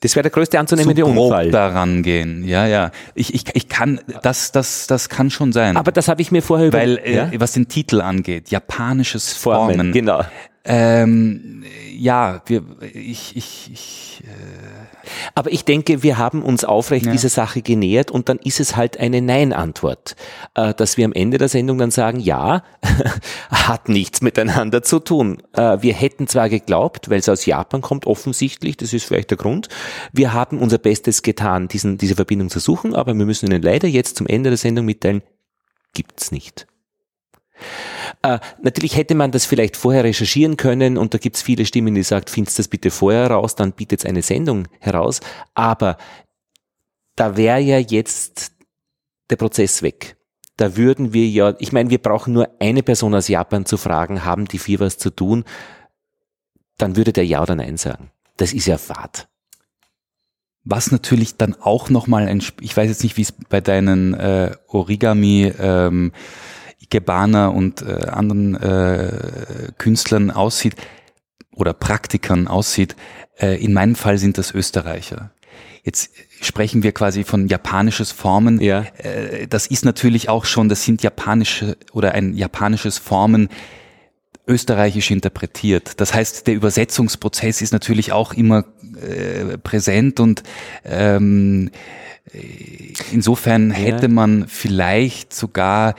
das 0.00 0.16
wäre 0.16 0.22
der 0.22 0.30
größte 0.30 0.58
anzunehmende 0.58 1.04
Unfall. 1.04 1.50
daran 1.50 2.02
gehen. 2.02 2.42
Ja, 2.48 2.66
ja. 2.66 2.90
Ich, 3.14 3.34
ich, 3.34 3.44
ich 3.54 3.68
kann, 3.68 4.00
das, 4.22 4.50
das, 4.50 4.86
das 4.86 5.10
kann 5.10 5.30
schon 5.30 5.52
sein. 5.52 5.76
Aber 5.76 5.92
das 5.92 6.08
habe 6.08 6.22
ich 6.22 6.32
mir 6.32 6.42
vorher 6.42 6.68
über, 6.68 6.78
Weil, 6.78 6.98
äh, 6.98 7.14
ja? 7.14 7.30
was 7.36 7.52
den 7.52 7.68
Titel 7.68 8.00
angeht, 8.00 8.50
japanisches 8.50 9.34
Formen. 9.34 9.74
Formen 9.76 9.92
genau. 9.92 10.22
Ähm, 10.64 11.64
ja, 11.96 12.42
wir, 12.46 12.62
ich, 12.92 13.36
ich, 13.36 13.70
ich 13.72 14.22
äh 14.24 14.90
aber 15.34 15.52
ich 15.52 15.64
denke, 15.64 16.02
wir 16.02 16.18
haben 16.18 16.42
uns 16.42 16.64
aufrecht 16.64 17.06
ja. 17.06 17.12
dieser 17.12 17.28
Sache 17.28 17.62
genähert 17.62 18.10
und 18.10 18.28
dann 18.28 18.38
ist 18.38 18.60
es 18.60 18.76
halt 18.76 18.98
eine 18.98 19.20
Nein-Antwort. 19.22 20.16
Äh, 20.54 20.74
dass 20.74 20.96
wir 20.96 21.04
am 21.04 21.12
Ende 21.12 21.38
der 21.38 21.48
Sendung 21.48 21.78
dann 21.78 21.90
sagen, 21.90 22.20
ja, 22.20 22.62
hat 23.50 23.88
nichts 23.88 24.20
miteinander 24.20 24.82
zu 24.82 24.98
tun. 24.98 25.42
Äh, 25.52 25.78
wir 25.80 25.94
hätten 25.94 26.26
zwar 26.26 26.48
geglaubt, 26.48 27.10
weil 27.10 27.18
es 27.18 27.28
aus 27.28 27.46
Japan 27.46 27.80
kommt, 27.80 28.06
offensichtlich, 28.06 28.76
das 28.76 28.92
ist 28.92 29.04
vielleicht 29.04 29.30
der 29.30 29.38
Grund, 29.38 29.68
wir 30.12 30.32
haben 30.32 30.58
unser 30.58 30.78
Bestes 30.78 31.22
getan, 31.22 31.68
diesen, 31.68 31.98
diese 31.98 32.16
Verbindung 32.16 32.50
zu 32.50 32.60
suchen, 32.60 32.94
aber 32.94 33.16
wir 33.16 33.26
müssen 33.26 33.46
Ihnen 33.46 33.62
leider 33.62 33.88
jetzt 33.88 34.16
zum 34.16 34.26
Ende 34.26 34.50
der 34.50 34.56
Sendung 34.56 34.84
mitteilen, 34.84 35.22
gibt's 35.94 36.32
nicht. 36.32 36.66
Äh, 38.22 38.38
natürlich 38.62 38.96
hätte 38.96 39.14
man 39.14 39.30
das 39.30 39.46
vielleicht 39.46 39.76
vorher 39.76 40.04
recherchieren 40.04 40.56
können 40.56 40.98
und 40.98 41.14
da 41.14 41.18
gibt's 41.18 41.42
viele 41.42 41.64
Stimmen, 41.64 41.94
die 41.94 42.02
sagen, 42.02 42.26
findest 42.28 42.58
das 42.58 42.68
bitte 42.68 42.90
vorher 42.90 43.30
raus, 43.30 43.54
dann 43.54 43.72
bietet 43.72 44.04
eine 44.04 44.22
Sendung 44.22 44.68
heraus. 44.78 45.20
Aber 45.54 45.96
da 47.16 47.36
wäre 47.36 47.60
ja 47.60 47.78
jetzt 47.78 48.52
der 49.30 49.36
Prozess 49.36 49.82
weg. 49.82 50.16
da 50.60 50.76
würden 50.76 51.14
wir 51.14 51.26
ja, 51.26 51.54
ich 51.58 51.72
meine, 51.72 51.88
wir 51.88 51.98
brauchen 51.98 52.34
nur 52.34 52.50
eine 52.60 52.82
Person 52.82 53.14
aus 53.14 53.28
Japan 53.28 53.64
zu 53.64 53.78
fragen, 53.78 54.26
haben 54.26 54.44
die 54.44 54.58
vier 54.58 54.78
was 54.78 54.98
zu 54.98 55.08
tun? 55.08 55.44
Dann 56.76 56.96
würde 56.96 57.14
der 57.14 57.24
Ja 57.24 57.42
oder 57.42 57.54
Nein 57.54 57.78
sagen. 57.78 58.10
Das 58.36 58.52
ist 58.52 58.66
ja 58.66 58.76
Fahrt. 58.76 59.28
Was 60.64 60.92
natürlich 60.92 61.38
dann 61.38 61.56
auch 61.58 61.88
nochmal 61.88 62.28
ein, 62.28 62.42
ich 62.60 62.76
weiß 62.76 62.90
jetzt 62.90 63.02
nicht, 63.02 63.16
wie 63.16 63.22
es 63.22 63.32
bei 63.32 63.62
deinen 63.62 64.12
äh, 64.12 64.54
Origami, 64.68 65.50
ähm, 65.58 66.12
Ikebana 66.90 67.48
und 67.48 67.82
äh, 67.82 68.06
anderen 68.08 68.56
äh, 68.56 69.72
Künstlern 69.78 70.30
aussieht 70.30 70.74
oder 71.54 71.72
Praktikern 71.72 72.48
aussieht. 72.48 72.96
Äh, 73.38 73.62
in 73.62 73.72
meinem 73.72 73.94
Fall 73.94 74.18
sind 74.18 74.38
das 74.38 74.52
Österreicher. 74.52 75.30
Jetzt 75.84 76.10
sprechen 76.40 76.82
wir 76.82 76.92
quasi 76.92 77.22
von 77.24 77.46
japanisches 77.46 78.10
Formen. 78.10 78.60
Ja. 78.60 78.84
Äh, 78.98 79.46
das 79.46 79.68
ist 79.68 79.84
natürlich 79.84 80.28
auch 80.28 80.44
schon, 80.44 80.68
das 80.68 80.84
sind 80.84 81.02
japanische 81.02 81.76
oder 81.92 82.12
ein 82.12 82.34
japanisches 82.34 82.98
Formen 82.98 83.48
österreichisch 84.48 85.12
interpretiert. 85.12 86.00
Das 86.00 86.12
heißt, 86.12 86.48
der 86.48 86.54
Übersetzungsprozess 86.54 87.62
ist 87.62 87.72
natürlich 87.72 88.10
auch 88.10 88.32
immer 88.32 88.64
äh, 89.00 89.58
präsent 89.58 90.18
und 90.18 90.42
ähm, 90.84 91.70
insofern 93.12 93.70
hätte 93.70 94.08
man 94.08 94.48
vielleicht 94.48 95.32
sogar 95.32 95.94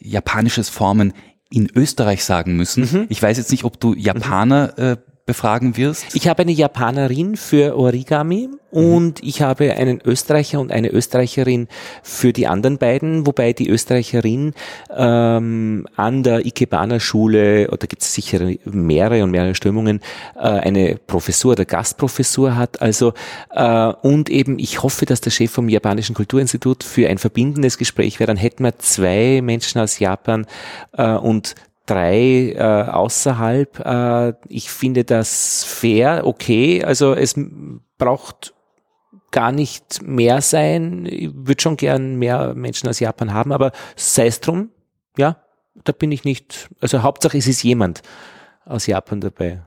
japanisches 0.00 0.68
Formen 0.68 1.12
in 1.50 1.68
Österreich 1.74 2.24
sagen 2.24 2.56
müssen. 2.56 2.82
Mhm. 2.82 3.06
Ich 3.08 3.22
weiß 3.22 3.36
jetzt 3.36 3.50
nicht, 3.50 3.64
ob 3.64 3.80
du 3.80 3.94
Japaner 3.94 4.78
äh, 4.78 4.96
befragen 5.26 5.76
wirst? 5.76 6.14
Ich 6.14 6.28
habe 6.28 6.42
eine 6.42 6.52
Japanerin 6.52 7.36
für 7.36 7.76
Origami 7.76 8.48
und 8.70 9.22
mhm. 9.22 9.28
ich 9.28 9.42
habe 9.42 9.74
einen 9.74 10.00
Österreicher 10.04 10.60
und 10.60 10.70
eine 10.70 10.88
Österreicherin 10.90 11.68
für 12.02 12.32
die 12.32 12.46
anderen 12.46 12.78
beiden, 12.78 13.26
wobei 13.26 13.52
die 13.52 13.68
Österreicherin 13.68 14.54
ähm, 14.96 15.86
an 15.96 16.22
der 16.22 16.46
Ikebana 16.46 17.00
Schule, 17.00 17.68
oder 17.70 17.86
gibt 17.86 18.02
es 18.02 18.14
sicher 18.14 18.50
mehrere 18.64 19.24
und 19.24 19.32
mehrere 19.32 19.54
Strömungen, 19.54 20.00
äh, 20.36 20.40
eine 20.40 20.98
Professur 21.06 21.52
oder 21.52 21.64
Gastprofessur 21.64 22.56
hat. 22.56 22.80
Also 22.80 23.12
äh, 23.50 23.92
und 24.02 24.30
eben 24.30 24.58
ich 24.58 24.82
hoffe, 24.82 25.06
dass 25.06 25.20
der 25.20 25.30
Chef 25.30 25.50
vom 25.50 25.68
Japanischen 25.68 26.14
Kulturinstitut 26.14 26.84
für 26.84 27.08
ein 27.08 27.18
verbindendes 27.18 27.76
Gespräch 27.78 28.20
wäre. 28.20 28.28
Dann 28.28 28.36
hätten 28.36 28.62
wir 28.62 28.78
zwei 28.78 29.40
Menschen 29.42 29.80
aus 29.80 29.98
Japan 29.98 30.46
äh, 30.96 31.14
und 31.14 31.54
drei 31.90 32.52
äh, 32.56 32.90
außerhalb. 32.90 33.80
Äh, 33.80 34.34
ich 34.48 34.70
finde 34.70 35.04
das 35.04 35.64
fair, 35.64 36.26
okay. 36.26 36.84
Also 36.84 37.14
es 37.14 37.34
braucht 37.98 38.54
gar 39.30 39.52
nicht 39.52 40.02
mehr 40.02 40.40
sein. 40.40 41.06
Ich 41.06 41.30
würde 41.34 41.60
schon 41.60 41.76
gern 41.76 42.16
mehr 42.16 42.54
Menschen 42.54 42.88
aus 42.88 43.00
Japan 43.00 43.32
haben, 43.32 43.52
aber 43.52 43.72
sei 43.96 44.26
es 44.26 44.40
drum, 44.40 44.70
ja, 45.16 45.36
da 45.84 45.92
bin 45.92 46.12
ich 46.12 46.24
nicht. 46.24 46.68
Also 46.80 47.02
Hauptsache 47.02 47.38
es 47.38 47.46
ist 47.46 47.62
jemand 47.62 48.02
aus 48.64 48.86
Japan 48.86 49.20
dabei. 49.20 49.62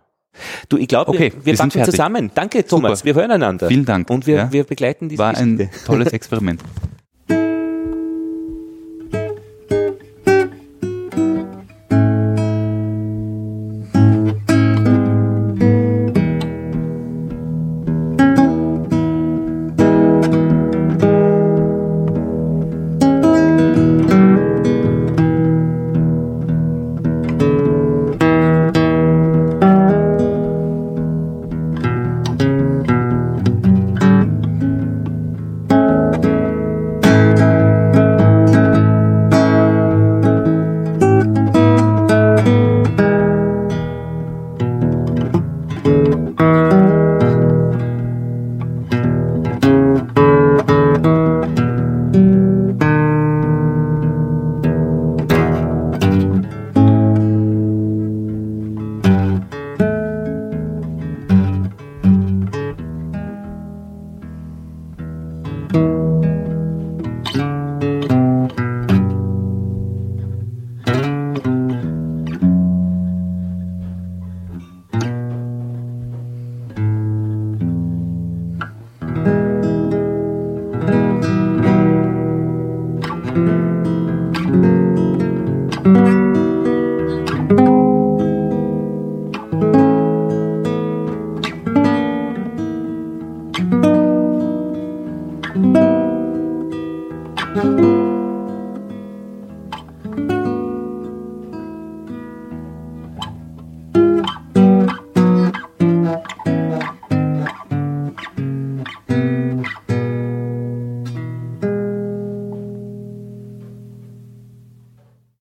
Du, 0.68 0.78
ich 0.78 0.88
glaube, 0.88 1.12
okay, 1.12 1.32
wir, 1.36 1.46
wir, 1.46 1.58
packen 1.58 1.84
zusammen. 1.84 2.32
Danke, 2.34 2.66
Thomas. 2.66 3.00
Super. 3.00 3.06
Wir 3.06 3.16
hören 3.16 3.32
einander. 3.32 3.68
Vielen 3.68 3.86
Dank. 3.86 4.10
Und 4.10 4.26
wir, 4.26 4.36
ja. 4.36 4.52
wir 4.52 4.64
begleiten 4.64 5.08
diese 5.10 5.22
War 5.22 5.34
Geschichte. 5.34 5.64
ein 5.64 5.86
tolles 5.86 6.12
Experiment. 6.14 6.62